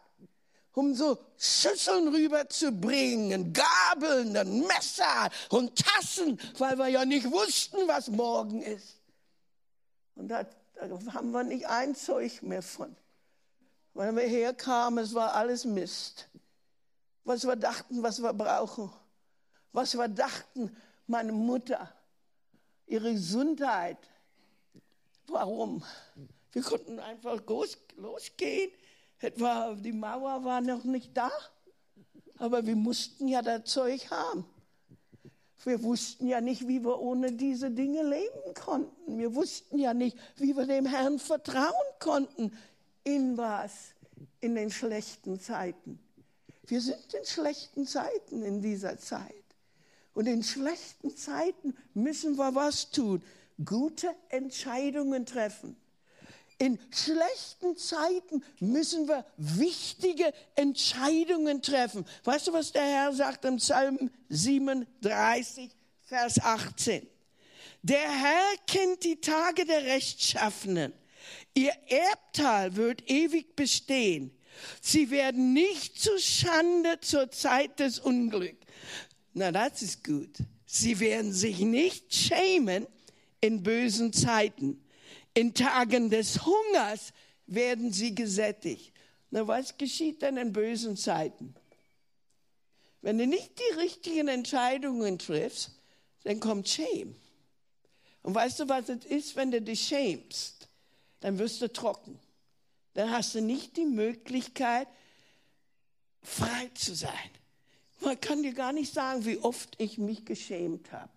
[0.76, 8.10] um so Schüsseln rüberzubringen, Gabeln, und Messer und Tassen, weil wir ja nicht wussten, was
[8.10, 9.00] morgen ist.
[10.16, 12.96] Und da, da haben wir nicht ein Zeug mehr von.
[13.94, 16.28] Weil wir herkamen, es war alles Mist.
[17.24, 18.92] Was wir dachten, was wir brauchen.
[19.72, 20.76] Was wir dachten,
[21.08, 21.90] meine Mutter,
[22.86, 23.98] ihre Gesundheit.
[25.28, 25.84] Warum?
[26.52, 27.42] Wir konnten einfach
[27.96, 28.72] losgehen
[29.20, 31.32] Etwa die Mauer war noch nicht da,
[32.38, 34.46] aber wir mussten ja das Zeug haben.
[35.64, 39.18] Wir wussten ja nicht, wie wir ohne diese Dinge leben konnten.
[39.18, 42.56] Wir wussten ja nicht, wie wir dem Herrn vertrauen konnten.
[43.04, 43.94] In was?
[44.42, 46.00] In den schlechten Zeiten.
[46.68, 49.44] Wir sind in schlechten Zeiten in dieser Zeit.
[50.14, 53.24] Und in schlechten Zeiten müssen wir was tun?
[53.64, 55.76] Gute Entscheidungen treffen.
[56.58, 62.06] In schlechten Zeiten müssen wir wichtige Entscheidungen treffen.
[62.24, 65.70] Weißt du, was der Herr sagt im Psalm 37,
[66.06, 67.06] Vers 18?
[67.82, 70.94] Der Herr kennt die Tage der Rechtschaffenen.
[71.54, 74.32] Ihr Erbtal wird ewig bestehen.
[74.82, 78.66] Sie werden nicht zu Schande zur Zeit des Unglücks.
[79.34, 80.38] Na, das ist gut.
[80.66, 82.88] Sie werden sich nicht schämen
[83.42, 84.82] in bösen Zeiten.
[85.36, 87.12] In Tagen des Hungers
[87.46, 88.94] werden sie gesättigt.
[89.30, 91.54] Na, was geschieht denn in bösen Zeiten?
[93.02, 95.72] Wenn du nicht die richtigen Entscheidungen triffst,
[96.24, 97.16] dann kommt Shame.
[98.24, 100.70] Und weißt du, was es ist, wenn du dich schämst?
[101.20, 102.18] Dann wirst du trocken.
[102.94, 104.88] dann hast du nicht die Möglichkeit,
[106.24, 107.30] frei zu sein.
[108.00, 111.12] Man kann dir gar nicht sagen, wie oft ich mich geschämt habe,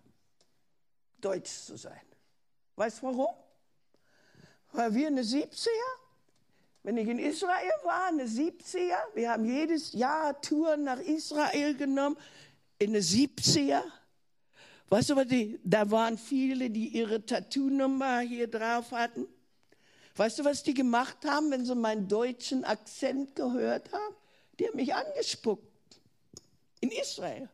[1.21, 2.01] deutsch zu sein.
[2.75, 3.33] Weißt du warum?
[4.71, 5.69] Weil wir eine 70er,
[6.83, 12.17] wenn ich in Israel war, eine 70er, wir haben jedes Jahr Touren nach Israel genommen,
[12.77, 13.83] in eine 70er.
[14.89, 19.27] Weißt du, was die, da waren viele, die ihre Tattoo-Nummer hier drauf hatten.
[20.15, 24.15] Weißt du, was die gemacht haben, wenn sie meinen deutschen Akzent gehört haben?
[24.57, 25.63] Die haben mich angespuckt.
[26.81, 27.49] In Israel.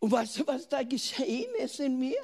[0.00, 2.18] Und weißt du, was da geschehen ist in mir?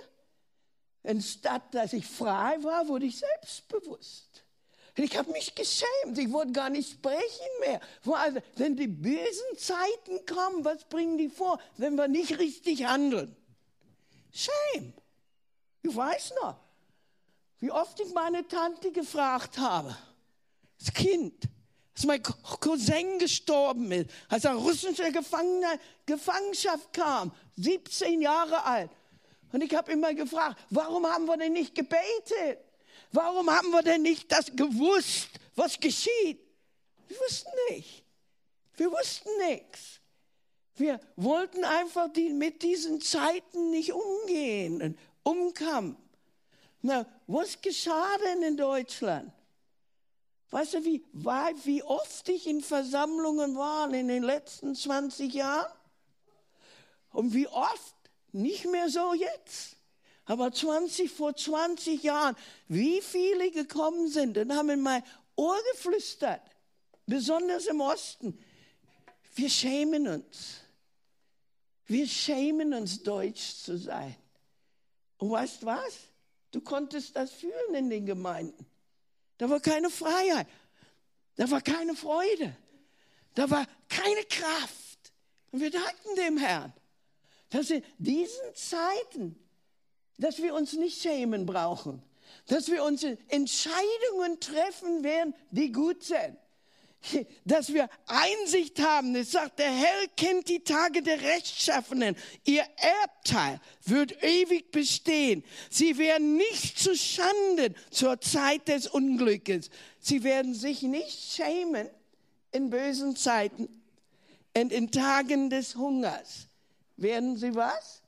[1.04, 4.44] Anstatt dass ich frei war, wurde ich selbstbewusst.
[4.94, 7.80] Ich habe mich geschämt, ich wollte gar nicht sprechen mehr.
[8.04, 13.34] Also, wenn die bösen Zeiten kommen, was bringen die vor, wenn wir nicht richtig handeln?
[14.32, 14.92] Shame.
[15.82, 16.56] Ich weiß noch,
[17.58, 19.96] wie oft ich meine Tante gefragt habe,
[20.78, 21.48] das Kind,
[21.94, 25.10] als mein Cousin gestorben ist, als er russische
[26.04, 28.90] Gefangenschaft kam, 17 Jahre alt.
[29.52, 32.58] Und ich habe immer gefragt, warum haben wir denn nicht gebetet?
[33.12, 36.40] Warum haben wir denn nicht das gewusst, was geschieht?
[37.08, 38.02] Wir wussten nicht.
[38.76, 40.00] Wir wussten nichts.
[40.76, 45.96] Wir wollten einfach die, mit diesen Zeiten nicht umgehen und umkommen.
[46.80, 49.30] Na, was geschah denn in Deutschland?
[50.50, 55.72] Weißt du, wie, wie oft ich in Versammlungen war in den letzten 20 Jahren?
[57.10, 57.94] Und wie oft
[58.32, 59.76] nicht mehr so jetzt.
[60.24, 62.36] Aber 20 vor 20 Jahren,
[62.68, 65.02] wie viele gekommen sind und haben in mein
[65.36, 66.40] Ohr geflüstert,
[67.06, 68.38] besonders im Osten.
[69.34, 70.60] Wir schämen uns.
[71.86, 74.14] Wir schämen uns, deutsch zu sein.
[75.18, 76.08] Und weißt was?
[76.52, 78.66] Du konntest das fühlen in den Gemeinden.
[79.38, 80.46] Da war keine Freiheit.
[81.36, 82.56] Da war keine Freude.
[83.34, 85.12] Da war keine Kraft.
[85.50, 86.72] Und wir danken dem Herrn
[87.52, 89.36] dass in diesen Zeiten,
[90.18, 92.02] dass wir uns nicht schämen brauchen,
[92.46, 96.38] dass wir uns Entscheidungen treffen werden, die gut sind,
[97.44, 99.14] dass wir Einsicht haben.
[99.16, 102.16] Es sagt, der Herr kennt die Tage der Rechtschaffenen.
[102.44, 105.44] Ihr Erbteil wird ewig bestehen.
[105.68, 109.68] Sie werden nicht zu Schanden zur Zeit des Unglückes.
[109.98, 111.90] Sie werden sich nicht schämen
[112.50, 113.68] in bösen Zeiten
[114.56, 116.48] und in Tagen des Hungers
[116.96, 118.02] werden sie was?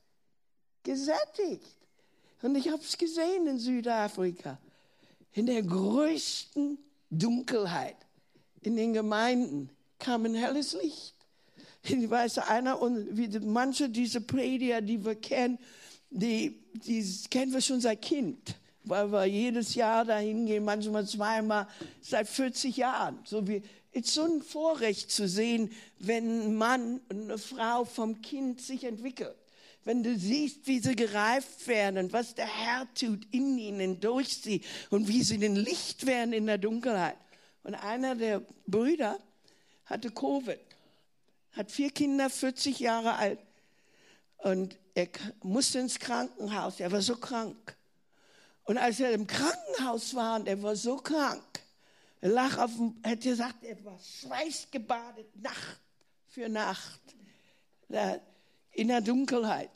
[0.82, 1.76] Gesättigt.
[2.42, 4.58] Und ich habe es gesehen in Südafrika.
[5.32, 6.78] In der größten
[7.10, 7.96] Dunkelheit
[8.60, 11.14] in den Gemeinden kam ein helles Licht.
[11.82, 15.58] Ich weiß, einer und wie manche dieser Prediger, die wir kennen,
[16.10, 21.66] die, die kennen wir schon seit Kind, weil wir jedes Jahr dahin gehen, manchmal zweimal,
[22.00, 23.18] seit 40 Jahren.
[23.24, 23.62] So wie
[23.94, 28.84] ist so ein Vorrecht zu sehen, wenn ein Mann und eine Frau vom Kind sich
[28.84, 29.36] entwickelt.
[29.84, 34.38] Wenn du siehst, wie sie gereift werden und was der Herr tut in ihnen, durch
[34.38, 37.16] sie und wie sie den Licht werden in der Dunkelheit.
[37.62, 39.18] Und einer der Brüder
[39.84, 40.58] hatte Covid,
[41.52, 43.38] hat vier Kinder, 40 Jahre alt.
[44.38, 45.08] Und er
[45.42, 47.76] musste ins Krankenhaus, er war so krank.
[48.64, 51.53] Und als er im Krankenhaus war und er war so krank,
[52.24, 55.80] er lag auf dem, hat gesagt, er war schweißgebadet, Nacht
[56.26, 57.02] für Nacht.
[58.70, 59.68] In der Dunkelheit.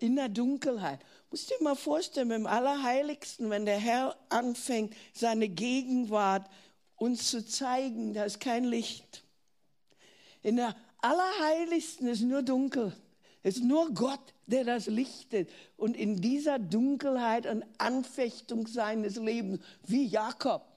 [0.00, 1.00] In der Dunkelheit.
[1.30, 6.46] Musst dir mal vorstellen, im Allerheiligsten, wenn der Herr anfängt, seine Gegenwart
[6.96, 9.24] uns zu zeigen, da ist kein Licht.
[10.42, 12.94] In der Allerheiligsten ist nur dunkel.
[13.42, 15.48] Es ist nur Gott, der das lichtet.
[15.78, 20.69] Und in dieser Dunkelheit und Anfechtung seines Lebens, wie Jakob,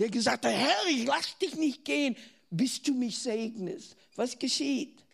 [0.00, 2.16] der gesagt hat, Herr, ich lass dich nicht gehen,
[2.48, 3.94] bis du mich segnest.
[4.16, 5.04] Was geschieht?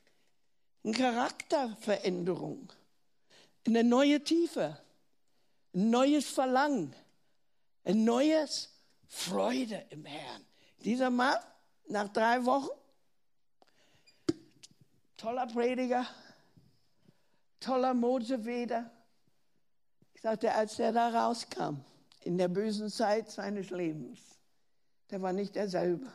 [0.84, 2.72] Eine Charakterveränderung,
[3.66, 4.78] eine neue Tiefe,
[5.74, 6.94] ein neues Verlangen,
[7.82, 8.70] ein neues
[9.08, 10.46] Freude im Herrn.
[10.84, 11.36] Dieser Mann,
[11.88, 12.70] nach drei Wochen,
[15.16, 16.06] toller Prediger,
[17.58, 18.88] toller Moseweder.
[20.14, 21.80] Ich sagte, als er da rauskam,
[22.20, 24.35] in der bösen Zeit seines Lebens,
[25.10, 26.12] der war nicht derselbe.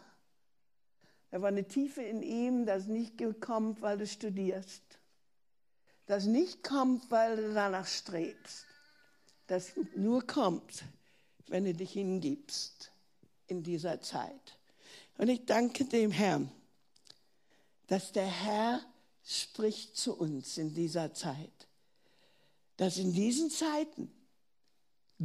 [1.30, 4.84] Da war eine Tiefe in ihm, das nicht kommt, weil du studierst.
[6.06, 8.66] Das nicht kommt, weil du danach strebst.
[9.48, 10.84] Das nur kommt,
[11.48, 12.92] wenn du dich hingibst
[13.48, 14.58] in dieser Zeit.
[15.18, 16.52] Und ich danke dem Herrn,
[17.88, 18.82] dass der Herr
[19.24, 21.68] spricht zu uns in dieser Zeit.
[22.78, 24.12] Dass in diesen Zeiten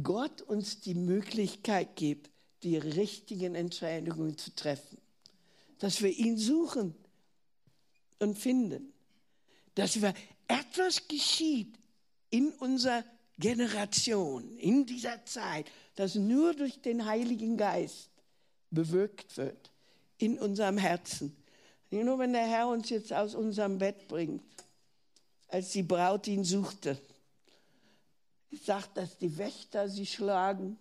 [0.01, 2.29] Gott uns die Möglichkeit gibt,
[2.63, 4.97] die richtigen Entscheidungen zu treffen.
[5.79, 6.95] Dass wir ihn suchen
[8.19, 8.93] und finden.
[9.75, 10.13] Dass wir
[10.47, 11.77] etwas geschieht
[12.29, 13.03] in unserer
[13.37, 18.09] Generation, in dieser Zeit, das nur durch den Heiligen Geist
[18.71, 19.71] bewirkt wird
[20.17, 21.35] in unserem Herzen.
[21.91, 24.43] Nur wenn der Herr uns jetzt aus unserem Bett bringt,
[25.47, 26.99] als die Braut ihn suchte,
[28.51, 30.77] sagt, dass die Wächter sie schlagen,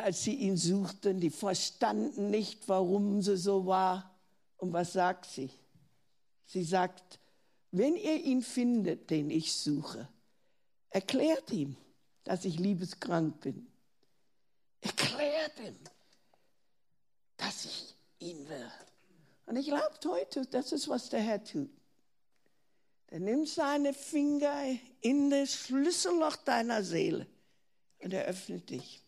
[0.00, 4.14] als sie ihn suchten, die verstanden nicht, warum sie so war.
[4.56, 5.50] Und was sagt sie?
[6.46, 7.18] Sie sagt,
[7.70, 10.08] wenn ihr ihn findet, den ich suche,
[10.90, 11.76] erklärt ihm,
[12.24, 13.66] dass ich liebeskrank bin.
[14.80, 15.76] Erklärt ihm,
[17.36, 18.70] dass ich ihn will.
[19.46, 21.70] Und ich glaube heute, das ist, was der Herr tut.
[23.08, 27.26] Er nimmt seine Finger in das Schlüsselloch deiner Seele
[27.98, 29.01] und er öffnet dich.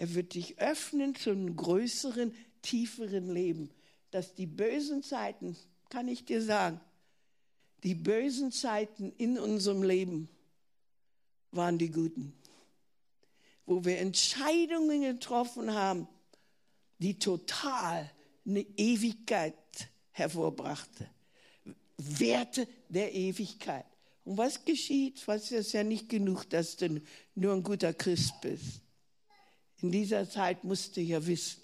[0.00, 3.68] Er wird dich öffnen zu einem größeren, tieferen Leben,
[4.10, 5.58] dass die bösen Zeiten,
[5.90, 6.80] kann ich dir sagen,
[7.82, 10.30] die bösen Zeiten in unserem Leben
[11.50, 12.32] waren die guten,
[13.66, 16.08] wo wir Entscheidungen getroffen haben,
[16.98, 18.10] die total
[18.46, 19.54] eine Ewigkeit
[20.12, 21.10] hervorbrachte.
[21.98, 23.84] Werte der Ewigkeit.
[24.24, 25.28] Und was geschieht?
[25.28, 27.02] Was ist ja nicht genug, dass du
[27.34, 28.80] nur ein guter Christ bist.
[29.82, 31.62] In dieser Zeit musst du ja wissen,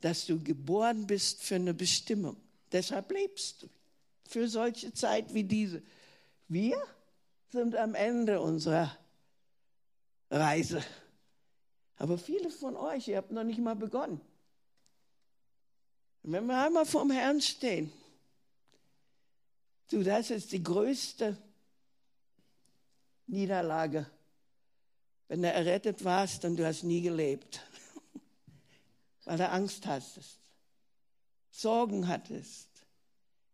[0.00, 2.36] dass du geboren bist für eine Bestimmung.
[2.70, 3.68] Deshalb lebst du
[4.28, 5.82] für solche Zeit wie diese.
[6.48, 6.80] Wir
[7.50, 8.96] sind am Ende unserer
[10.30, 10.84] Reise.
[11.96, 14.20] Aber viele von euch, ihr habt noch nicht mal begonnen.
[16.22, 17.90] Wenn wir einmal vorm Herrn stehen,
[19.90, 21.36] du, das ist die größte
[23.26, 24.06] Niederlage,
[25.28, 27.62] wenn du errettet warst und du hast nie gelebt,
[29.24, 30.40] weil du Angst hattest,
[31.50, 32.68] Sorgen hattest,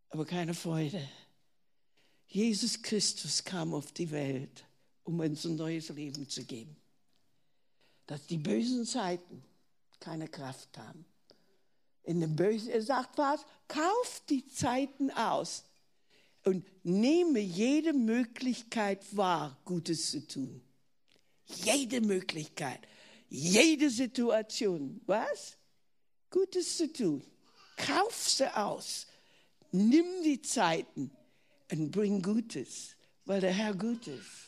[0.09, 1.09] aber keine Freude.
[2.29, 4.64] Jesus Christus kam auf die Welt,
[5.05, 6.77] um uns ein neues Leben zu geben.
[8.07, 9.43] Dass die bösen Zeiten
[10.01, 11.05] keine Kraft haben.
[12.03, 15.64] In dem Bösen, er sagt was, kauft die Zeiten aus
[16.45, 20.61] und nehme jede Möglichkeit wahr, Gutes zu tun.
[21.47, 22.80] Jede Möglichkeit,
[23.28, 25.57] jede Situation, was?
[26.30, 27.22] Gutes zu tun.
[27.76, 29.07] Kauf sie aus.
[29.72, 31.11] Nimm die Zeiten
[31.70, 34.45] und bring Gutes, weil der Herr gut ist.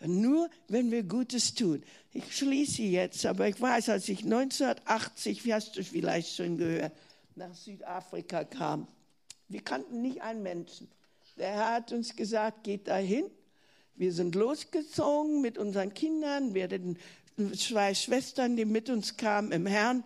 [0.00, 1.82] Und nur wenn wir Gutes tun.
[2.12, 6.92] Ich schließe jetzt, aber ich weiß, als ich 1980, wie hast du vielleicht schon gehört,
[7.36, 8.88] nach Südafrika kam,
[9.48, 10.90] wir kannten nicht einen Menschen.
[11.36, 13.30] Der Herr hat uns gesagt, geht dahin.
[14.00, 16.54] Wir sind losgezogen mit unseren Kindern.
[16.54, 16.96] Wir hatten
[17.54, 20.04] zwei Schwestern, die mit uns kamen im Herrn.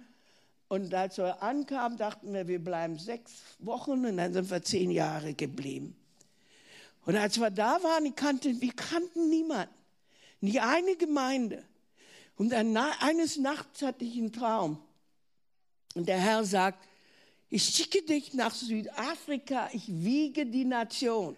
[0.67, 3.31] Und als wir ankamen, dachten wir, wir bleiben sechs
[3.61, 5.95] Wochen und dann sind wir zehn Jahre geblieben.
[7.07, 9.73] Und als wir da waren, wir kannten, wir kannten niemanden,
[10.41, 11.63] nicht eine Gemeinde.
[12.35, 14.83] Und eines Nachts hatte ich einen Traum.
[15.95, 16.85] Und der Herr sagt,
[17.49, 21.37] ich schicke dich nach Südafrika, ich wiege die Nation.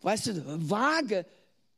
[0.00, 1.26] Weißt du, wage,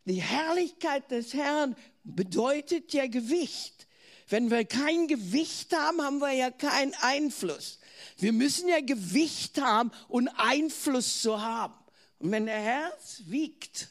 [0.05, 3.86] die Herrlichkeit des Herrn bedeutet ja Gewicht.
[4.28, 7.78] Wenn wir kein Gewicht haben, haben wir ja keinen Einfluss.
[8.18, 11.74] Wir müssen ja Gewicht haben, um Einfluss zu haben.
[12.18, 13.88] Und wenn der Herz wiegt,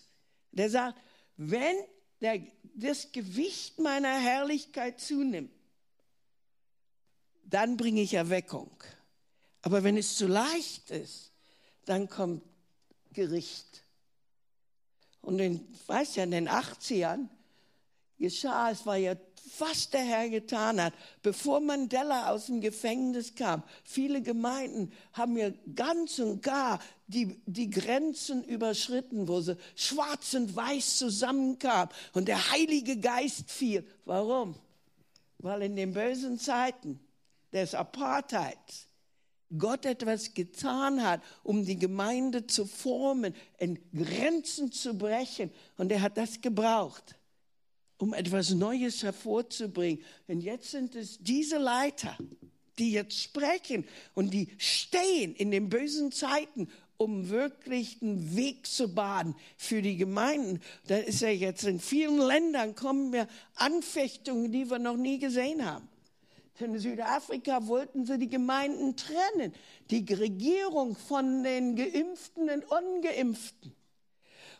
[0.51, 0.99] der sagt,
[1.37, 1.75] wenn
[2.21, 2.41] der,
[2.75, 5.51] das Gewicht meiner Herrlichkeit zunimmt,
[7.43, 8.71] dann bringe ich Erweckung.
[9.61, 11.31] Aber wenn es zu leicht ist,
[11.85, 12.43] dann kommt
[13.11, 13.82] Gericht.
[15.23, 17.27] Und in, weiß ja, in den 80ern
[18.19, 19.15] geschah, es war ja
[19.59, 23.63] was der Herr getan hat, bevor Mandela aus dem Gefängnis kam.
[23.83, 30.55] Viele Gemeinden haben ja ganz und gar die, die Grenzen überschritten, wo sie schwarz und
[30.55, 33.85] weiß zusammenkamen und der Heilige Geist fiel.
[34.05, 34.55] Warum?
[35.39, 36.99] Weil in den bösen Zeiten
[37.51, 38.87] des Apartheids
[39.57, 45.51] Gott etwas getan hat, um die Gemeinde zu formen, in Grenzen zu brechen.
[45.77, 47.15] Und er hat das gebraucht
[48.03, 50.03] um etwas Neues hervorzubringen.
[50.27, 52.17] Und jetzt sind es diese Leiter,
[52.77, 58.93] die jetzt sprechen und die stehen in den bösen Zeiten, um wirklich einen Weg zu
[58.93, 60.59] baden für die Gemeinden.
[60.87, 65.65] Da ist ja jetzt in vielen Ländern kommen mir Anfechtungen, die wir noch nie gesehen
[65.65, 65.87] haben.
[66.59, 69.53] In Südafrika wollten sie die Gemeinden trennen,
[69.89, 73.75] die Regierung von den Geimpften und Ungeimpften.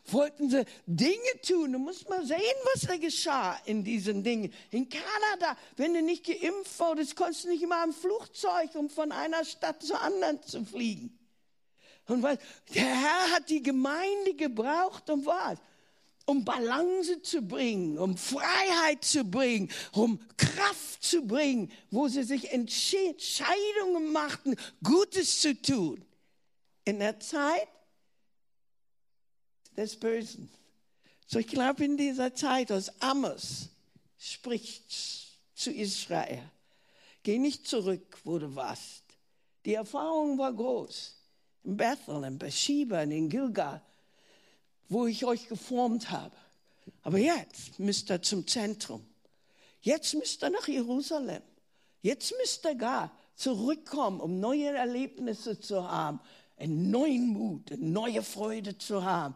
[0.06, 1.72] wollten sie Dinge tun.
[1.72, 2.38] Du musst mal sehen,
[2.74, 4.52] was da geschah in diesen Dingen.
[4.70, 9.12] In Kanada, wenn du nicht geimpft wurdest, konntest du nicht immer im Flugzeug, um von
[9.12, 11.18] einer Stadt zur anderen zu fliegen.
[12.06, 12.38] Und was,
[12.74, 15.58] der Herr hat die Gemeinde gebraucht, um was?
[16.26, 22.50] Um Balance zu bringen, um Freiheit zu bringen, um Kraft zu bringen, wo sie sich
[22.50, 26.02] Entscheidungen machten, Gutes zu tun.
[26.86, 27.68] In der Zeit
[29.76, 30.50] des Bösen.
[31.26, 33.68] So, ich glaube, in dieser Zeit aus Amos
[34.18, 34.92] spricht
[35.54, 36.42] zu Israel.
[37.22, 39.02] Geh nicht zurück, wo du warst.
[39.64, 41.16] Die Erfahrung war groß.
[41.64, 43.80] In Bethel, in Bathsheba, in Gilgal,
[44.88, 46.34] wo ich euch geformt habe.
[47.02, 49.04] Aber jetzt müsst ihr zum Zentrum.
[49.80, 51.42] Jetzt müsst ihr nach Jerusalem.
[52.02, 56.20] Jetzt müsst ihr gar zurückkommen, um neue Erlebnisse zu haben,
[56.56, 59.34] einen neuen Mut, eine neue Freude zu haben,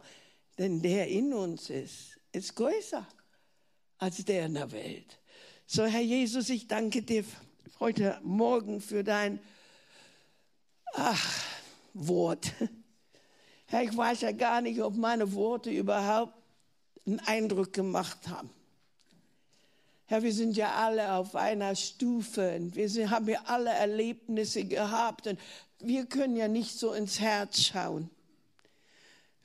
[0.57, 3.05] denn der in uns ist, ist größer
[3.97, 5.19] als der in der Welt.
[5.65, 7.23] So, Herr Jesus, ich danke dir
[7.79, 9.39] heute Morgen für dein
[10.93, 11.43] ach,
[11.93, 12.53] Wort.
[13.69, 16.33] Herr, ich weiß ja gar nicht, ob meine Worte überhaupt
[17.05, 18.49] einen Eindruck gemacht haben.
[20.07, 25.27] Herr, wir sind ja alle auf einer Stufe und wir haben ja alle Erlebnisse gehabt
[25.27, 25.39] und
[25.79, 28.09] wir können ja nicht so ins Herz schauen.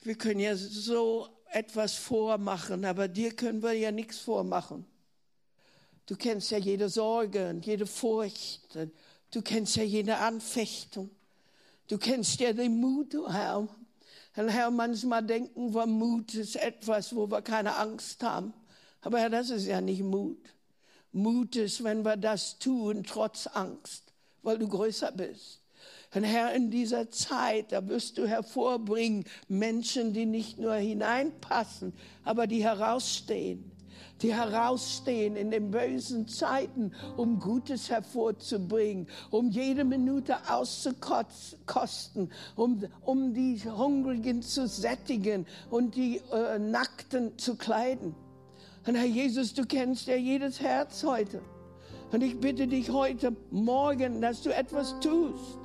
[0.01, 4.87] Wir können ja so etwas vormachen, aber dir können wir ja nichts vormachen.
[6.07, 8.75] Du kennst ja jede Sorge und jede Furcht.
[8.75, 8.91] Und
[9.29, 11.11] du kennst ja jede Anfechtung.
[11.87, 13.67] Du kennst ja den Mut, Herr.
[14.35, 18.53] Herr, manchmal denken wir, Mut ist etwas, wo wir keine Angst haben.
[19.01, 20.37] Aber Herr, das ist ja nicht Mut.
[21.11, 25.61] Mut ist, wenn wir das tun, trotz Angst, weil du größer bist.
[26.13, 32.47] Und Herr, in dieser Zeit, da wirst du hervorbringen Menschen, die nicht nur hineinpassen, aber
[32.47, 33.74] die herausstehen
[34.21, 43.33] die herausstehen in den bösen Zeiten, um Gutes hervorzubringen, um jede Minute auszukosten, um, um
[43.33, 48.15] die Hungrigen zu sättigen und die äh, Nackten zu kleiden.
[48.87, 51.41] Und Herr Jesus, du kennst ja jedes Herz heute.
[52.11, 55.59] Und ich bitte dich heute Morgen, dass du etwas tust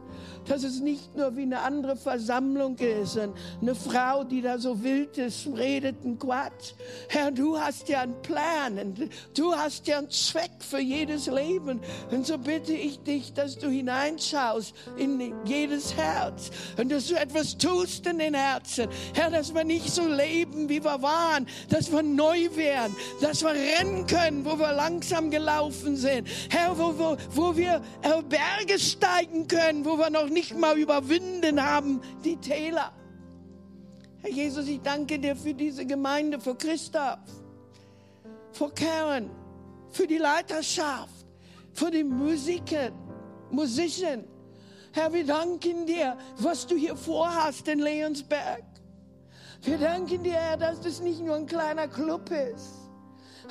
[0.47, 5.19] dass es nicht nur wie eine andere Versammlung ist, eine Frau, die da so wild
[5.19, 6.73] ist, redet ein Quatsch.
[7.09, 11.81] Herr, du hast ja einen Plan, und du hast ja einen Zweck für jedes Leben.
[12.11, 17.57] Und so bitte ich dich, dass du hineinschaust in jedes Herz und dass du etwas
[17.57, 18.89] tust in den Herzen.
[19.15, 23.51] Herr, dass wir nicht so leben, wie wir waren, dass wir neu werden, dass wir
[23.51, 26.29] rennen können, wo wir langsam gelaufen sind.
[26.49, 31.63] Herr, wo, wo, wo wir äh, Berge steigen können, wo wir noch nicht mal überwinden
[31.63, 32.93] haben, die Täler.
[34.23, 37.19] Herr Jesus, ich danke dir für diese Gemeinde, für Christoph,
[38.53, 39.31] für Karen,
[39.91, 41.27] für die Leiterschaft,
[41.73, 42.91] für die Musiker,
[43.51, 44.25] Musician.
[44.93, 48.65] Herr, wir danken dir, was du hier vorhast in Leonsberg.
[49.63, 52.90] Wir danken dir, Herr, dass das nicht nur ein kleiner Club ist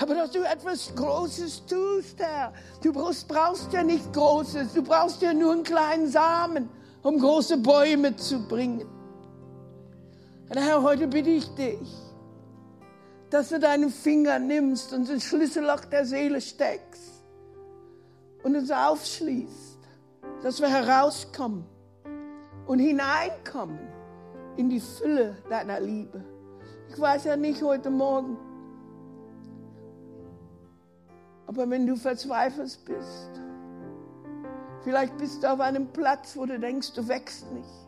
[0.02, 2.54] aber dass du etwas Großes tust, Herr.
[2.82, 6.70] Du brauchst, brauchst ja nicht Großes, du brauchst ja nur einen kleinen Samen,
[7.04, 8.88] um große Bäume zu bringen.
[10.50, 11.90] Und Herr, heute bitte ich dich,
[13.30, 17.24] dass du deinen Finger nimmst und den Schlüsselloch der Seele steckst
[18.44, 19.80] und uns aufschließt,
[20.42, 21.66] dass wir herauskommen
[22.66, 23.80] und hineinkommen
[24.56, 26.24] in die Fülle deiner Liebe.
[26.90, 28.38] Ich weiß ja nicht heute Morgen,
[31.50, 33.42] aber wenn du verzweifelt bist,
[34.84, 37.88] vielleicht bist du auf einem Platz, wo du denkst, du wächst nicht.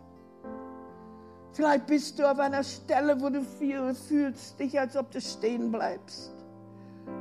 [1.52, 6.34] Vielleicht bist du auf einer Stelle, wo du fühlst dich, als ob du stehen bleibst.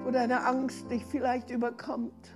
[0.02, 2.30] Wo deine Angst dich vielleicht überkommt.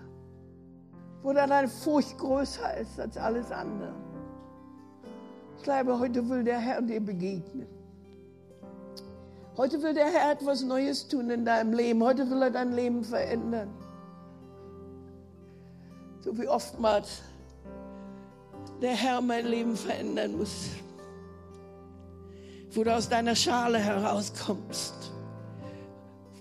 [1.23, 3.95] Wo deine Furcht größer ist als alles andere.
[5.57, 7.69] Ich glaube, heute will der Herr dir begegnen.
[9.57, 12.05] Heute will der Herr etwas Neues tun in deinem Leben.
[12.05, 13.71] Heute will er dein Leben verändern.
[16.25, 17.21] So wie oftmals
[18.81, 20.71] der Herr mein Leben verändern muss.
[22.71, 25.13] Wo du aus deiner Schale herauskommst.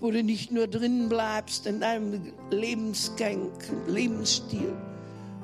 [0.00, 3.50] Wo du nicht nur drinnen bleibst in deinem Lebensgang,
[3.86, 4.74] Lebensstil,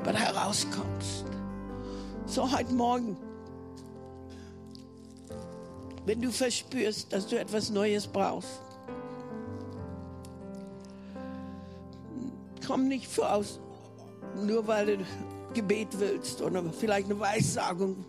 [0.01, 1.27] aber herauskommst.
[2.25, 3.19] So heute Morgen,
[6.07, 8.63] wenn du verspürst, dass du etwas Neues brauchst,
[12.67, 13.61] komm nicht vor aus
[14.37, 15.05] nur weil du
[15.55, 18.05] Gebet willst oder vielleicht eine Weissagung.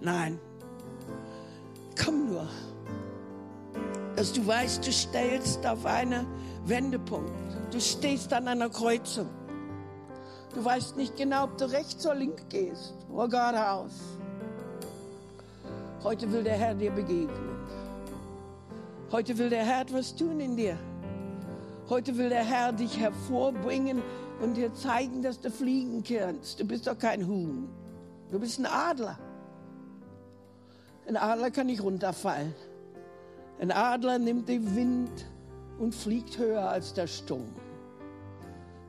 [0.00, 0.38] Nein,
[1.96, 2.48] komm nur
[4.18, 6.26] dass du weißt, du stellst auf einen
[6.64, 7.30] Wendepunkt.
[7.70, 9.28] Du stehst an einer Kreuzung.
[10.52, 13.92] Du weißt nicht genau, ob du rechts oder links gehst oder geradeaus.
[16.02, 17.60] Heute will der Herr dir begegnen.
[19.12, 20.76] Heute will der Herr etwas tun in dir.
[21.88, 24.02] Heute will der Herr dich hervorbringen
[24.40, 26.60] und dir zeigen, dass du fliegen kannst.
[26.60, 27.68] Du bist doch kein Huhn.
[28.30, 29.18] Du bist ein Adler.
[31.06, 32.54] Ein Adler kann nicht runterfallen.
[33.60, 35.26] Ein Adler nimmt den Wind
[35.78, 37.48] und fliegt höher als der Sturm.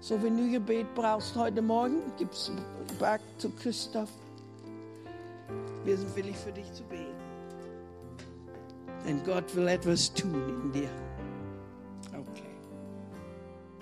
[0.01, 2.51] So, wenn du Gebet brauchst heute Morgen, gib's
[2.99, 4.09] back zu Christoph.
[5.83, 7.05] Wir sind willig für dich zu beten.
[9.05, 11.08] Denn Gott will etwas tun in dir.